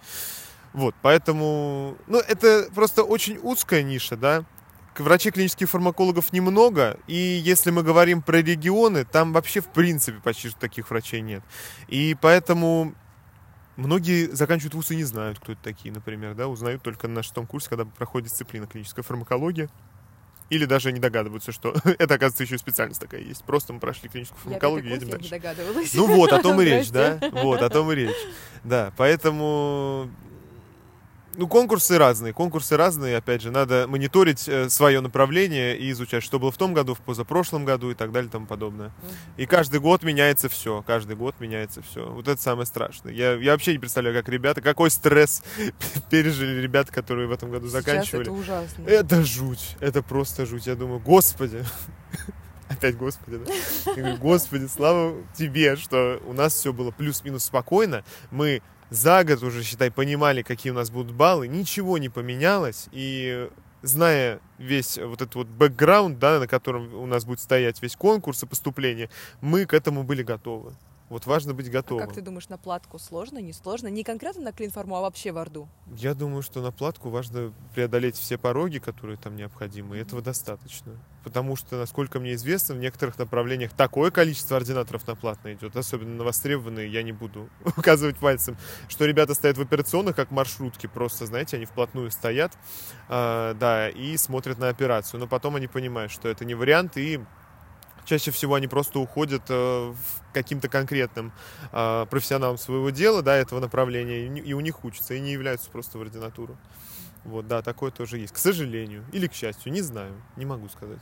Вот, 0.72 0.96
поэтому, 1.02 1.98
ну, 2.08 2.20
это 2.20 2.68
просто 2.74 3.04
очень 3.04 3.38
узкая 3.38 3.84
ниша, 3.84 4.16
да. 4.16 4.44
Врачей 5.00 5.32
клинических 5.32 5.70
фармакологов 5.70 6.34
немного, 6.34 7.00
и 7.08 7.16
если 7.16 7.72
мы 7.72 7.84
говорим 7.84 8.22
про 8.22 8.42
регионы, 8.42 9.06
там 9.06 9.34
вообще 9.34 9.62
в 9.62 9.68
принципе 9.68 10.20
почти 10.20 10.50
что 10.50 10.60
таких 10.60 10.90
врачей 10.90 11.22
нет. 11.22 11.44
И 11.88 12.16
поэтому 12.20 12.94
многие 13.76 14.28
заканчивают 14.28 14.76
вуз 14.76 14.92
и 14.92 14.96
не 14.96 15.04
знают, 15.04 15.40
кто 15.40 15.54
это 15.54 15.62
такие, 15.64 15.94
например, 15.94 16.36
да, 16.36 16.48
узнают 16.48 16.84
только 16.84 17.08
на 17.08 17.24
шестом 17.24 17.48
курсе, 17.48 17.70
когда 17.70 17.86
проходит 17.86 18.30
дисциплина 18.30 18.68
клиническая 18.68 19.04
фармакология. 19.04 19.70
Или 20.50 20.66
даже 20.66 20.92
не 20.92 21.00
догадываются, 21.00 21.52
что 21.52 21.74
это, 21.84 22.14
оказывается, 22.14 22.44
еще 22.44 22.58
специальность 22.58 23.00
такая 23.02 23.22
есть. 23.22 23.44
Просто 23.44 23.74
мы 23.74 23.80
прошли 23.80 24.10
клиническую 24.10 24.40
фармакологию, 24.42 24.90
я 24.90 24.96
едем 24.96 25.10
дальше. 25.10 25.24
не 25.24 25.30
догадывалась. 25.30 25.94
Ну 25.94 26.08
вот, 26.08 26.32
о 26.34 26.40
том 26.40 26.62
и 26.62 26.66
речь, 26.66 26.90
да? 26.92 27.18
Вот, 27.32 27.62
о 27.62 27.70
том 27.70 27.92
и 27.92 27.96
речь. 27.96 28.16
Да, 28.64 28.94
поэтому 28.98 30.12
ну, 31.36 31.48
конкурсы 31.48 31.98
разные, 31.98 32.34
конкурсы 32.34 32.78
разные, 32.78 33.18
опять 33.18 33.42
же, 33.42 33.52
надо 33.52 33.86
мониторить 33.88 34.48
э, 34.48 34.70
свое 34.70 35.00
направление 35.02 35.78
и 35.78 35.92
изучать, 35.92 36.24
что 36.24 36.40
было 36.40 36.52
в 36.52 36.58
том 36.58 36.74
году, 36.74 36.94
в 36.94 37.02
позапрошлом 37.02 37.66
году 37.66 37.92
и 37.92 37.96
так 37.96 38.12
далее 38.12 38.30
и 38.30 38.32
тому 38.32 38.46
подобное. 38.46 38.92
И 39.38 39.46
каждый 39.46 39.80
год 39.80 40.04
меняется 40.04 40.50
все, 40.50 40.84
каждый 40.86 41.16
год 41.16 41.40
меняется 41.40 41.82
все. 41.82 42.08
Вот 42.08 42.28
это 42.28 42.42
самое 42.42 42.66
страшное. 42.66 43.14
Я, 43.14 43.34
я 43.34 43.52
вообще 43.54 43.74
не 43.74 43.80
представляю, 43.80 44.16
как 44.16 44.30
ребята, 44.30 44.62
какой 44.62 44.90
стресс 44.90 45.44
пережили 46.10 46.62
ребята, 46.62 46.92
которые 46.92 47.28
в 47.28 47.32
этом 47.32 47.50
году 47.52 47.68
Сейчас 47.68 47.84
заканчивали. 47.84 48.24
это 48.24 48.32
ужасно. 48.32 48.84
Это 48.86 49.24
жуть, 49.24 49.76
это 49.80 50.04
просто 50.04 50.46
жуть. 50.46 50.68
Я 50.68 50.76
думаю, 50.76 51.00
господи, 51.00 51.66
опять 52.70 52.98
господи, 52.98 53.38
да? 53.38 53.52
Я 53.96 54.02
говорю, 54.02 54.18
господи, 54.18 54.68
слава 54.68 55.16
тебе, 55.36 55.76
что 55.78 56.22
у 56.26 56.34
нас 56.34 56.54
все 56.54 56.74
было 56.74 56.92
плюс-минус 56.92 57.46
спокойно. 57.46 58.04
Мы 58.30 58.62
за 58.94 59.24
год 59.24 59.42
уже, 59.42 59.64
считай, 59.64 59.90
понимали, 59.90 60.44
какие 60.44 60.72
у 60.72 60.76
нас 60.76 60.92
будут 60.92 61.16
баллы, 61.16 61.48
ничего 61.48 61.98
не 61.98 62.10
поменялось, 62.10 62.90
и 62.92 63.50
зная 63.82 64.40
весь 64.60 65.00
вот 65.00 65.22
этот 65.22 65.34
вот 65.34 65.48
бэкграунд, 65.48 66.20
да, 66.20 66.40
на 66.40 66.48
котором 66.48 66.94
у 66.94 67.08
нас 67.08 67.26
будет 67.26 67.40
стоять 67.40 67.82
весь 67.82 67.96
конкурс 67.96 68.44
и 68.44 68.46
поступление, 68.46 69.10
мы 69.42 69.66
к 69.66 69.74
этому 69.74 70.04
были 70.04 70.22
готовы. 70.22 70.74
Вот 71.10 71.26
важно 71.26 71.54
быть 71.54 71.68
А 71.68 71.72
готовым. 71.72 72.06
как 72.06 72.16
ты 72.16 72.22
думаешь, 72.22 72.50
на 72.50 72.58
платку 72.58 72.98
сложно, 72.98 73.40
не 73.40 73.54
сложно? 73.54 73.88
Не 73.88 74.04
конкретно 74.04 74.44
на 74.44 74.52
клинформу, 74.52 74.96
а 74.96 75.02
вообще 75.02 75.32
в 75.32 75.38
Орду? 75.38 75.68
Я 75.96 76.14
думаю, 76.14 76.42
что 76.42 76.62
на 76.62 76.72
платку 76.72 77.10
важно 77.10 77.54
преодолеть 77.76 78.16
все 78.16 78.38
пороги, 78.38 78.80
которые 78.80 79.18
там 79.18 79.36
необходимы, 79.36 79.98
и 79.98 80.02
этого 80.02 80.22
достаточно. 80.22 80.94
Потому 81.24 81.56
что, 81.56 81.78
насколько 81.78 82.20
мне 82.20 82.34
известно, 82.34 82.76
в 82.76 82.80
некоторых 82.80 83.18
направлениях 83.18 83.72
такое 83.74 84.12
количество 84.12 84.58
ординаторов 84.58 85.06
на 85.08 85.16
платно 85.16 85.54
идет, 85.54 85.76
особенно 85.76 86.16
на 86.16 86.24
востребованные, 86.24 86.92
я 86.92 87.04
не 87.04 87.12
буду 87.12 87.50
указывать 87.78 88.18
пальцем, 88.18 88.58
что 88.88 89.06
ребята 89.06 89.34
стоят 89.34 89.58
в 89.58 89.62
операционных, 89.62 90.16
как 90.16 90.32
маршрутки, 90.32 90.88
просто, 90.88 91.26
знаете, 91.26 91.58
они 91.58 91.66
вплотную 91.66 92.12
стоят, 92.12 92.54
а, 93.08 93.54
да, 93.54 93.90
и 93.90 94.18
смотрят 94.18 94.58
на 94.58 94.70
операцию. 94.70 95.20
Но 95.20 95.28
потом 95.28 95.56
они 95.56 95.68
понимают, 95.68 96.12
что 96.12 96.28
это 96.28 96.46
не 96.46 96.56
вариант, 96.56 96.98
и 96.98 97.20
чаще 98.06 98.32
всего 98.32 98.56
они 98.56 98.68
просто 98.68 99.00
уходят 99.00 99.44
э, 99.50 99.54
в 99.54 100.34
каким-то 100.34 100.70
конкретным 100.70 101.32
э, 101.72 102.06
профессионалом 102.10 102.58
своего 102.58 102.90
дела, 102.90 103.22
да, 103.22 103.36
этого 103.36 103.60
направления, 103.60 104.28
и 104.28 104.54
у 104.54 104.60
них 104.60 104.84
учатся, 104.84 105.14
и 105.14 105.20
не 105.20 105.32
являются 105.32 105.70
просто 105.70 105.98
в 105.98 106.02
ординатуру. 106.02 106.58
Вот, 107.24 107.48
да, 107.48 107.62
такое 107.62 107.92
тоже 107.92 108.18
есть. 108.18 108.34
К 108.34 108.38
сожалению. 108.38 109.06
Или 109.14 109.28
к 109.28 109.34
счастью, 109.34 109.72
не 109.72 109.82
знаю, 109.82 110.14
не 110.36 110.46
могу 110.46 110.68
сказать. 110.70 111.02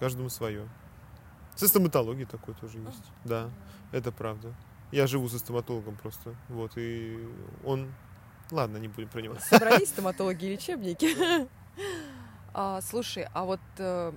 Каждому 0.00 0.30
свое. 0.30 0.68
Со 1.54 1.68
стоматологией 1.68 2.26
такое 2.26 2.54
тоже 2.54 2.78
есть. 2.78 3.04
Да, 3.24 3.50
это 3.92 4.10
правда. 4.10 4.54
Я 4.90 5.06
живу 5.06 5.28
со 5.28 5.38
стоматологом 5.38 5.96
просто. 5.96 6.34
Вот, 6.48 6.72
и 6.76 7.18
он... 7.64 7.92
Ладно, 8.50 8.76
не 8.76 8.88
будем 8.88 9.08
про 9.08 9.20
него. 9.20 9.36
Собрались 9.40 9.88
стоматологи 9.88 10.44
и 10.46 10.52
лечебники. 10.52 11.48
А, 12.56 12.80
слушай, 12.82 13.26
а 13.34 13.44
вот 13.44 13.58
э, 13.78 14.12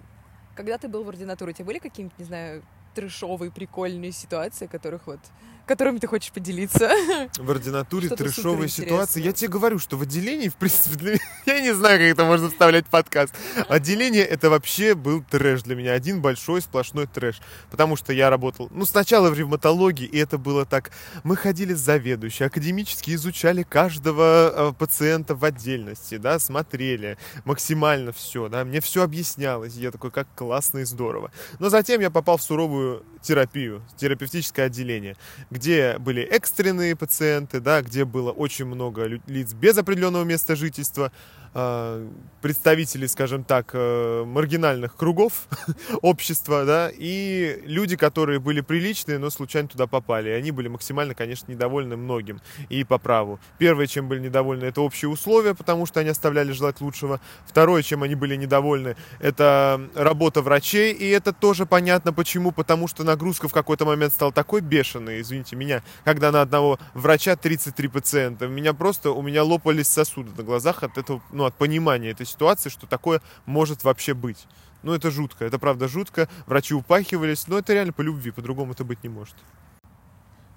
когда 0.58 0.78
ты 0.80 0.88
был 0.88 1.04
в 1.04 1.10
ординатуре, 1.10 1.52
у 1.52 1.54
тебя 1.54 1.66
были 1.66 1.78
какие-нибудь, 1.78 2.18
не 2.18 2.26
знаю, 2.26 2.64
трешовые, 2.96 3.52
прикольные 3.52 4.12
ситуации, 4.12 4.66
которых 4.66 5.06
вот, 5.06 5.20
которыми 5.68 6.00
ты 6.00 6.08
хочешь 6.08 6.32
поделиться? 6.32 6.90
В 7.38 7.52
ординатуре 7.52 8.10
трешовые 8.10 8.70
ситуации. 8.70 9.22
Я 9.22 9.32
тебе 9.34 9.50
говорю, 9.50 9.80
что 9.80 9.98
в 9.98 10.02
отделении, 10.02 10.50
в 10.50 10.56
принципе, 10.56 10.96
для 10.96 11.12
меня- 11.12 11.22
я 11.46 11.62
не 11.62 11.74
знаю, 11.74 12.00
как 12.00 12.08
это 12.08 12.26
можно 12.26 12.50
вставлять 12.50 12.86
в 12.88 12.90
подкаст. 12.90 13.34
Отделение 13.68 14.24
это 14.24 14.50
вообще 14.50 14.96
был 14.96 15.24
трэш 15.24 15.64
для 15.64 15.76
меня. 15.76 15.94
Один 15.94 16.22
большой 16.22 16.62
сплошной 16.62 17.08
трэш. 17.08 17.40
Потому 17.70 17.96
что 17.96 18.14
я 18.14 18.30
работал, 18.30 18.70
ну, 18.72 18.86
сначала 18.86 19.30
в 19.30 19.38
ревматологии, 19.38 20.06
и 20.06 20.18
это 20.18 20.38
было 20.38 20.66
так. 20.66 20.92
Мы 21.24 21.36
ходили 21.36 21.74
с 21.74 21.80
заведующей, 21.80 22.46
академически 22.46 23.14
изучали 23.16 23.64
каждого 23.64 24.70
э, 24.72 24.74
пациента 24.74 25.36
в 25.36 25.44
отдельности, 25.44 26.18
да, 26.18 26.40
смотрели 26.40 27.18
максимально 27.46 28.12
все, 28.12 28.48
да, 28.48 28.64
мне 28.64 28.82
все 28.82 29.04
объяснялось. 29.04 29.76
Я 29.76 29.92
такой, 29.92 30.12
как 30.12 30.28
классно 30.36 30.80
и 30.80 30.84
здорово. 30.84 31.32
Но 31.60 31.70
затем 31.70 32.02
я 32.02 32.10
попал 32.10 32.38
в 32.38 32.44
суровую 32.44 33.04
терапию, 33.22 33.84
терапевтическое 33.98 34.68
отделение, 34.68 35.18
где 35.58 35.98
были 35.98 36.22
экстренные 36.22 36.96
пациенты, 36.96 37.60
да, 37.60 37.82
где 37.82 38.06
было 38.06 38.32
очень 38.32 38.66
много 38.66 39.06
лиц 39.26 39.54
без 39.54 39.78
определенного 39.78 40.24
места 40.24 40.56
жительства, 40.56 41.12
а, 41.60 42.08
представителей, 42.40 43.08
скажем 43.08 43.44
так, 43.44 43.72
э, 43.74 44.24
маргинальных 44.24 44.96
кругов 44.96 45.48
общества, 46.04 46.66
да, 46.66 46.92
и 46.96 47.62
люди, 47.66 47.98
которые 47.98 48.40
были 48.40 48.62
приличные, 48.62 49.18
но 49.18 49.32
случайно 49.32 49.68
туда 49.68 49.88
попали. 49.88 50.30
И 50.30 50.34
они 50.34 50.52
были 50.52 50.68
максимально, 50.68 51.16
конечно, 51.16 51.52
недовольны 51.52 51.98
многим 51.98 52.42
и 52.70 52.84
по 52.84 53.00
праву. 53.00 53.40
Первое, 53.58 53.88
чем 53.88 54.08
были 54.08 54.20
недовольны, 54.20 54.66
это 54.66 54.82
общие 54.82 55.10
условия, 55.10 55.56
потому 55.56 55.88
что 55.88 56.00
они 56.00 56.10
оставляли 56.10 56.52
желать 56.52 56.80
лучшего. 56.80 57.20
Второе, 57.48 57.82
чем 57.82 58.04
они 58.04 58.14
были 58.14 58.36
недовольны, 58.36 58.96
это 59.20 59.82
работа 59.96 60.44
врачей, 60.44 60.94
и 60.94 61.10
это 61.10 61.34
тоже 61.34 61.66
понятно 61.66 62.14
почему, 62.14 62.52
потому 62.52 62.88
что 62.88 63.04
нагрузка 63.04 63.48
в 63.48 63.52
какой-то 63.52 63.84
момент 63.84 64.14
стала 64.14 64.32
такой 64.32 64.62
бешеной, 64.62 65.22
извините 65.22 65.56
меня, 65.56 65.82
когда 66.04 66.32
на 66.32 66.42
одного 66.44 66.78
врача 66.94 67.36
33 67.36 67.88
пациента. 67.88 68.46
У 68.46 68.50
меня 68.50 68.76
просто, 68.76 69.10
у 69.10 69.24
меня 69.24 69.44
лопались 69.44 69.88
сосуды 69.88 70.30
на 70.38 70.44
глазах 70.44 70.84
от 70.84 71.00
этого, 71.00 71.20
ну, 71.32 71.47
от 71.48 71.56
понимания 71.56 72.12
этой 72.12 72.26
ситуации, 72.26 72.70
что 72.70 72.88
такое 72.88 73.22
может 73.46 73.84
вообще 73.84 74.14
быть. 74.14 74.48
Ну, 74.84 74.94
это 74.94 75.12
жутко, 75.12 75.46
это 75.46 75.60
правда 75.60 75.88
жутко. 75.88 76.30
Врачи 76.46 76.74
упахивались, 76.74 77.48
но 77.48 77.58
это 77.58 77.74
реально 77.74 77.94
по 77.94 78.02
любви, 78.02 78.32
по-другому 78.32 78.74
это 78.74 78.84
быть 78.84 79.04
не 79.04 79.10
может. 79.10 79.36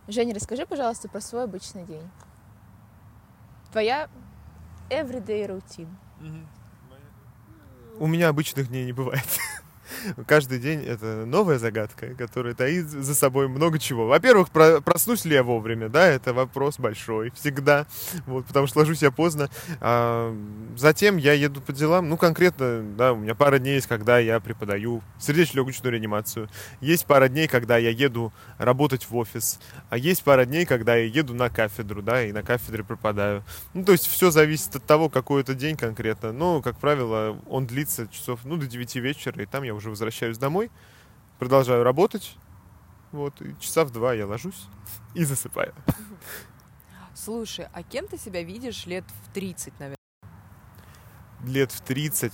Женя, 0.09 0.35
расскажи, 0.35 0.67
пожалуйста, 0.67 1.09
про 1.09 1.21
свой 1.21 1.45
обычный 1.45 1.85
день. 1.85 2.09
Твоя 3.73 4.09
everyday 4.91 5.47
routine. 5.47 5.89
У 7.99 8.07
меня 8.07 8.29
обычных 8.29 8.69
дней 8.69 8.85
не 8.85 8.93
бывает. 8.93 9.25
Каждый 10.27 10.59
день 10.59 10.85
это 10.85 11.25
новая 11.27 11.59
загадка, 11.59 12.15
которая 12.15 12.55
таит 12.55 12.87
за 12.87 13.15
собой 13.15 13.49
много 13.49 13.79
чего. 13.79 14.07
Во-первых, 14.07 14.51
про- 14.51 14.81
проснусь 14.81 15.25
ли 15.25 15.35
я 15.35 15.43
вовремя, 15.43 15.89
да, 15.89 16.07
это 16.07 16.33
вопрос 16.33 16.79
большой 16.79 17.31
всегда, 17.31 17.87
вот, 18.27 18.47
потому 18.47 18.67
что 18.67 18.81
ложусь 18.81 19.03
я 19.03 19.11
поздно. 19.11 19.51
А, 19.81 20.37
затем 20.77 21.17
я 21.17 21.33
еду 21.33 21.61
по 21.61 21.73
делам, 21.73 22.09
ну, 22.09 22.17
конкретно, 22.17 22.83
да, 22.97 23.13
у 23.13 23.17
меня 23.17 23.35
пара 23.35 23.59
дней 23.59 23.75
есть, 23.75 23.87
когда 23.87 24.19
я 24.19 24.41
преподаю 24.41 25.03
сердечно-легочную 25.19 25.93
реанимацию. 25.93 26.49
Есть 26.81 27.07
пара 27.07 27.29
дней, 27.29 27.49
когда 27.49 27.79
я 27.79 27.91
еду 27.91 28.33
работать 28.59 29.09
в 29.09 29.17
офис, 29.17 29.61
а 29.89 29.97
есть 29.97 30.23
пара 30.23 30.45
дней, 30.45 30.67
когда 30.67 30.97
я 30.97 31.05
еду 31.05 31.35
на 31.35 31.51
кафедру, 31.51 32.03
да, 32.03 32.25
и 32.25 32.33
на 32.33 32.43
кафедре 32.43 32.85
преподаю. 32.85 33.43
Ну, 33.75 33.85
то 33.85 33.93
есть 33.93 34.07
все 34.07 34.31
зависит 34.31 34.77
от 34.77 34.85
того, 34.85 35.09
какой 35.09 35.43
это 35.43 35.55
день 35.55 35.77
конкретно. 35.77 36.33
Но, 36.33 36.61
как 36.63 36.77
правило, 36.79 37.39
он 37.49 37.67
длится 37.67 38.09
часов, 38.09 38.41
ну, 38.45 38.57
до 38.57 38.67
9 38.67 38.97
вечера, 38.97 39.43
и 39.43 39.47
там 39.47 39.63
я 39.63 39.75
уже 39.75 39.80
возвращаюсь 39.89 40.37
домой, 40.37 40.71
продолжаю 41.39 41.83
работать. 41.85 42.37
Вот, 43.13 43.41
и 43.41 43.59
часа 43.59 43.85
в 43.85 43.91
два 43.91 44.13
я 44.13 44.27
ложусь 44.27 44.67
и 45.15 45.25
засыпаю. 45.25 45.75
Слушай, 47.15 47.69
а 47.73 47.83
кем 47.83 48.07
ты 48.07 48.19
себя 48.19 48.43
видишь 48.43 48.87
лет 48.87 49.05
в 49.25 49.33
30, 49.33 49.73
наверное? 49.81 49.97
Лет 51.45 51.73
в 51.73 51.81
30. 51.81 52.33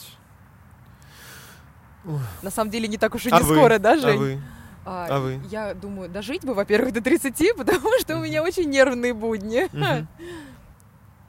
На 2.42 2.50
самом 2.50 2.70
деле 2.70 2.86
не 2.88 2.98
так 2.98 3.14
уж 3.14 3.26
и 3.26 3.30
А 3.30 3.38
не 3.40 3.44
вы? 3.44 3.56
скоро, 3.56 3.78
да, 3.78 3.92
А 3.92 3.98
Жень? 3.98 4.18
вы? 4.18 4.40
А, 4.84 5.06
А 5.10 5.18
вы? 5.20 5.40
Я 5.50 5.74
думаю, 5.74 6.08
дожить 6.08 6.44
бы, 6.44 6.54
во-первых, 6.54 6.92
до 6.92 7.00
30, 7.00 7.36
потому 7.56 7.88
что 8.00 8.16
у 8.16 8.22
меня 8.22 8.42
очень 8.42 8.68
нервные 8.70 9.14
будни. 9.14 9.68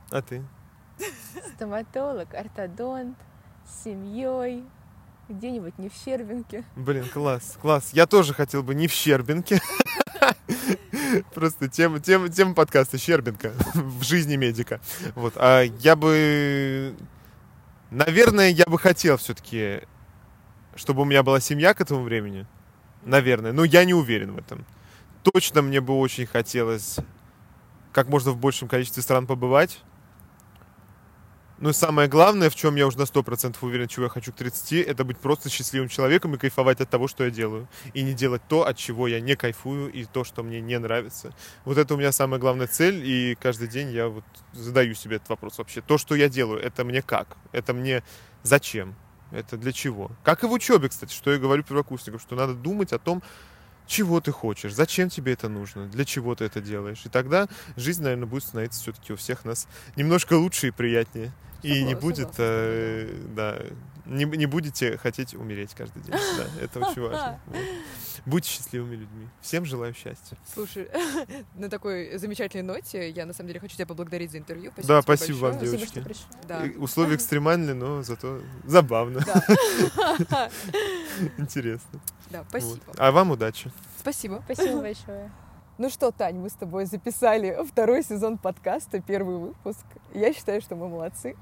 А 0.10 0.22
ты? 0.22 0.42
Стоматолог, 1.56 2.34
ортодонт, 2.34 3.18
с 3.66 3.84
семьей, 3.84 4.64
где-нибудь 5.30 5.78
не 5.78 5.90
в 5.90 5.94
Щербинке. 5.94 6.64
Блин, 6.76 7.06
класс, 7.14 7.58
класс. 7.62 7.90
Я 7.94 8.08
тоже 8.08 8.34
хотел 8.34 8.64
бы 8.64 8.76
не 8.76 8.88
в 8.88 8.92
Щербинке. 8.92 9.62
Просто 11.34 11.68
тема, 11.68 12.00
тема, 12.00 12.30
тема 12.30 12.54
подкаста 12.54 12.98
Щербинка 12.98 13.54
в 13.74 14.04
жизни 14.04 14.36
медика. 14.36 14.80
Вот. 15.16 15.34
А 15.36 15.62
я 15.62 15.96
бы... 15.96 16.96
Наверное, 17.90 18.50
я 18.50 18.66
бы 18.66 18.78
хотел 18.78 19.18
все-таки 19.18 19.82
чтобы 20.78 21.02
у 21.02 21.06
меня 21.06 21.24
была 21.24 21.40
семья 21.40 21.74
к 21.74 21.82
этому 21.82 22.04
времени, 22.04 22.46
наверное, 23.04 23.52
но 23.52 23.64
я 23.64 23.84
не 23.84 23.94
уверен 23.94 24.34
в 24.34 24.38
этом. 24.38 24.66
Точно 25.24 25.62
мне 25.62 25.82
бы 25.82 25.98
очень 25.98 26.26
хотелось 26.26 26.98
как 27.92 28.08
можно 28.08 28.32
в 28.32 28.38
большем 28.38 28.68
количестве 28.68 29.04
стран 29.04 29.26
побывать. 29.26 29.82
Ну 31.60 31.72
и 31.72 31.74
самое 31.74 32.08
главное, 32.08 32.52
в 32.52 32.56
чем 32.56 32.76
я 32.76 32.86
уже 32.86 33.00
на 33.00 33.04
100% 33.04 33.56
уверен, 33.62 33.88
чего 33.88 34.04
я 34.04 34.10
хочу 34.10 34.32
к 34.32 34.36
30, 34.36 34.74
это 34.88 35.04
быть 35.04 35.18
просто 35.18 35.50
счастливым 35.50 35.90
человеком 35.90 36.36
и 36.36 36.38
кайфовать 36.38 36.82
от 36.82 36.90
того, 36.90 37.08
что 37.08 37.24
я 37.24 37.32
делаю. 37.32 37.68
И 37.96 38.04
не 38.04 38.14
делать 38.14 38.44
то, 38.48 38.68
от 38.68 38.78
чего 38.78 39.08
я 39.08 39.20
не 39.20 39.36
кайфую, 39.36 39.92
и 39.92 40.06
то, 40.06 40.24
что 40.24 40.44
мне 40.44 40.62
не 40.62 40.78
нравится. 40.78 41.34
Вот 41.66 41.80
это 41.80 41.96
у 41.96 41.98
меня 41.98 42.12
самая 42.12 42.40
главная 42.40 42.68
цель, 42.68 43.04
и 43.04 43.36
каждый 43.36 43.68
день 43.68 43.92
я 43.92 44.08
вот 44.08 44.24
задаю 44.54 44.94
себе 44.94 45.16
этот 45.16 45.30
вопрос 45.30 45.58
вообще. 45.58 45.82
То, 45.82 45.98
что 45.98 46.14
я 46.14 46.30
делаю, 46.30 46.62
это 46.62 46.84
мне 46.84 47.02
как? 47.02 47.38
Это 47.52 47.74
мне 47.74 48.04
зачем? 48.44 48.96
Это 49.32 49.58
для 49.58 49.74
чего? 49.74 50.12
Как 50.24 50.44
и 50.44 50.48
в 50.48 50.52
учебе, 50.52 50.90
кстати, 50.90 51.14
что 51.14 51.32
я 51.32 51.40
говорю 51.40 51.64
первокурсникам, 51.64 52.20
что 52.20 52.36
надо 52.36 52.54
думать 52.54 52.94
о 52.94 53.00
том, 53.00 53.24
чего 53.88 54.22
ты 54.22 54.32
хочешь, 54.32 54.74
зачем 54.74 55.10
тебе 55.10 55.34
это 55.34 55.50
нужно, 55.50 55.88
для 55.88 56.06
чего 56.06 56.36
ты 56.36 56.46
это 56.46 56.62
делаешь. 56.62 57.02
И 57.06 57.10
тогда 57.10 57.48
жизнь, 57.76 58.04
наверное, 58.04 58.28
будет 58.28 58.44
становиться 58.44 58.82
все-таки 58.82 59.14
у 59.14 59.16
всех 59.16 59.46
нас 59.46 59.68
немножко 59.96 60.34
лучше 60.34 60.68
и 60.68 60.72
приятнее. 60.72 61.32
И 61.64 61.84
не 61.84 61.96
будет, 61.96 62.30
э, 62.38 63.10
да, 63.36 63.58
не, 64.08 64.26
не 64.26 64.46
будете 64.46 64.98
хотеть 64.98 65.34
умереть 65.36 65.74
каждый 65.76 66.02
день. 66.02 66.16
Да, 66.16 66.46
это 66.62 66.80
очень 66.80 67.02
важно. 67.02 67.40
Вот. 67.48 67.58
Будьте 68.26 68.50
счастливыми 68.50 68.96
людьми. 68.96 69.28
Всем 69.42 69.64
желаю 69.64 69.94
счастья. 69.94 70.38
Слушай, 70.54 70.90
на 71.56 71.70
такой 71.70 72.18
замечательной 72.18 72.64
ноте 72.64 73.10
я 73.10 73.26
на 73.26 73.34
самом 73.34 73.48
деле 73.48 73.60
хочу 73.62 73.76
тебя 73.76 73.86
поблагодарить 73.86 74.32
за 74.32 74.38
интервью. 74.40 74.72
Спасибо 74.72 74.96
да, 74.96 75.02
спасибо 75.02 75.38
вам, 75.38 75.54
Спасибо, 75.54 75.78
девочки. 75.78 75.94
что 75.94 76.02
пришла. 76.02 76.26
Да. 76.48 76.64
Условия 76.78 77.16
экстремальные, 77.18 77.74
но 77.76 78.04
зато 78.04 78.42
забавно. 78.66 79.24
Да. 80.30 80.50
Интересно. 81.38 82.00
Да, 82.30 82.40
Вот. 82.40 82.48
спасибо. 82.50 82.82
А 82.98 83.12
вам 83.12 83.32
удачи. 83.32 83.72
Спасибо. 84.00 84.42
Спасибо 84.46 84.82
большое. 84.82 85.32
Ну 85.80 85.92
что, 85.92 86.12
Тань, 86.12 86.38
мы 86.38 86.50
с 86.50 86.54
тобой 86.54 86.86
записали 86.86 87.56
второй 87.64 88.02
сезон 88.02 88.40
подкаста, 88.40 89.00
первый 89.00 89.38
выпуск. 89.38 89.86
Я 90.12 90.34
считаю, 90.34 90.60
что 90.60 90.76
мы 90.76 90.90
молодцы. 90.90 91.36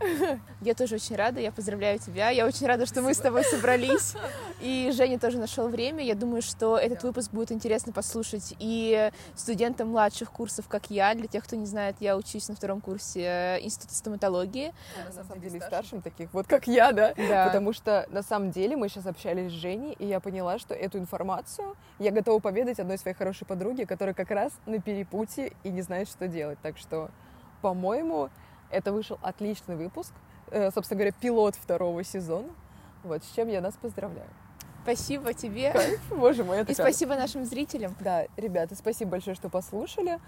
Я 0.59 0.73
тоже 0.73 0.95
очень 0.95 1.15
рада, 1.15 1.39
я 1.39 1.53
поздравляю 1.53 1.99
тебя. 1.99 2.31
Я 2.31 2.45
очень 2.45 2.67
рада, 2.67 2.85
что 2.85 3.01
мы 3.01 3.13
с 3.13 3.17
тобой 3.17 3.45
собрались. 3.45 4.13
И 4.59 4.91
Женя 4.93 5.19
тоже 5.19 5.37
нашел 5.37 5.69
время. 5.69 6.03
Я 6.03 6.15
думаю, 6.15 6.41
что 6.41 6.77
этот 6.77 7.03
выпуск 7.03 7.31
будет 7.31 7.53
интересно 7.53 7.93
послушать 7.93 8.53
и 8.59 9.09
студентам 9.35 9.91
младших 9.91 10.29
курсов, 10.31 10.67
как 10.67 10.89
я. 10.89 11.13
Для 11.15 11.27
тех, 11.27 11.45
кто 11.45 11.55
не 11.55 11.65
знает, 11.65 11.95
я 12.01 12.17
учусь 12.17 12.49
на 12.49 12.55
втором 12.55 12.81
курсе 12.81 13.21
э, 13.21 13.59
Института 13.61 13.95
стоматологии. 13.95 14.73
на 15.05 15.23
самом 15.23 15.39
деле, 15.39 15.61
старшим 15.61 16.01
таких, 16.01 16.33
вот 16.33 16.45
как 16.45 16.67
я, 16.67 16.91
да? 16.91 17.13
Да. 17.15 17.45
Потому 17.45 17.71
что 17.71 18.05
на 18.09 18.23
самом 18.23 18.51
деле 18.51 18.75
мы 18.75 18.89
сейчас 18.89 19.05
общались 19.05 19.49
с 19.49 19.53
Женей, 19.53 19.95
и 19.97 20.05
я 20.05 20.19
поняла, 20.19 20.59
что 20.59 20.73
эту 20.73 20.97
информацию 20.97 21.77
я 21.99 22.11
готова 22.11 22.39
поведать 22.39 22.79
одной 22.79 22.97
своей 22.97 23.15
хорошей 23.15 23.45
подруге, 23.45 23.85
которая 23.85 24.13
как 24.13 24.24
раз 24.31 24.51
на 24.65 24.79
перепутье 24.81 25.53
и 25.63 25.69
не 25.69 25.81
знает, 25.81 26.07
что 26.09 26.27
делать. 26.27 26.57
Так 26.61 26.77
что, 26.77 27.09
по-моему, 27.61 28.29
это 28.69 28.91
вышел 28.91 29.17
отличный 29.21 29.75
выпуск. 29.75 30.13
Э, 30.51 30.71
собственно 30.71 30.99
говоря, 30.99 31.11
пилот 31.19 31.55
второго 31.55 32.03
сезона. 32.03 32.49
Вот, 33.03 33.23
с 33.23 33.31
чем 33.35 33.47
я 33.47 33.61
нас 33.61 33.75
поздравляю. 33.75 34.29
Спасибо 34.83 35.33
тебе. 35.33 35.73
Боже 36.11 36.43
мой, 36.43 36.57
это 36.59 36.71
И 36.71 36.75
как- 36.75 36.85
спасибо 36.85 37.15
нашим 37.15 37.45
зрителям. 37.45 37.95
Да, 37.99 38.25
ребята, 38.37 38.75
спасибо 38.75 39.11
большое, 39.11 39.35
что 39.35 39.49
послушали. 39.49 40.19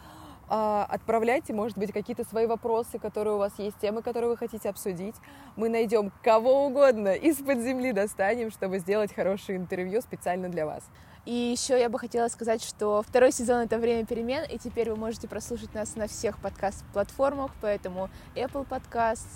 А, 0.50 0.88
Отправляйте, 0.90 1.54
может 1.54 1.78
быть, 1.78 1.92
какие-то 1.92 2.24
свои 2.24 2.46
вопросы, 2.48 3.00
которые 3.00 3.36
у 3.36 3.38
вас 3.38 3.52
есть, 3.60 3.78
темы, 3.80 4.02
которые 4.02 4.30
вы 4.32 4.38
хотите 4.38 4.70
обсудить. 4.70 5.16
Мы 5.58 5.68
найдем 5.70 6.12
кого 6.24 6.66
угодно, 6.68 7.10
из-под 7.10 7.60
земли 7.60 7.92
достанем, 7.92 8.50
чтобы 8.50 8.80
сделать 8.80 9.14
хорошее 9.14 9.58
интервью 9.58 10.02
специально 10.02 10.48
для 10.50 10.66
вас. 10.66 10.84
И 11.28 11.34
еще 11.34 11.78
я 11.78 11.90
бы 11.90 12.00
хотела 12.00 12.30
сказать, 12.30 12.63
что 12.63 13.04
второй 13.06 13.34
сезон— 13.34 13.58
это 13.66 13.78
время 13.80 14.06
перемен, 14.06 14.46
и 14.46 14.58
теперь 14.58 14.90
вы 14.90 14.96
можете 14.96 15.28
прослушать 15.28 15.74
нас 15.74 15.98
на 15.98 16.08
всех 16.08 16.40
подкаст-платформах, 16.40 17.52
поэтому 17.60 18.10
Apple 18.34 18.66
Podcast, 18.66 19.28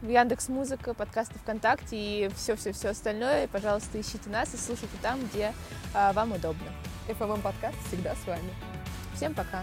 Яндекс 0.00 0.48
Музыка, 0.48 0.94
подкасты 0.94 1.38
ВКонтакте 1.40 1.96
и 1.98 2.28
все-все-все 2.30 2.88
остальное. 2.88 3.48
Пожалуйста, 3.48 4.00
ищите 4.00 4.30
нас 4.30 4.54
и 4.54 4.56
слушайте 4.56 4.96
там, 5.02 5.20
где 5.26 5.52
а, 5.92 6.14
вам 6.14 6.32
удобно. 6.32 6.72
FMM 7.06 7.42
подкаст 7.42 7.76
всегда 7.88 8.14
с 8.14 8.26
вами. 8.26 8.54
Всем 9.14 9.34
пока! 9.34 9.62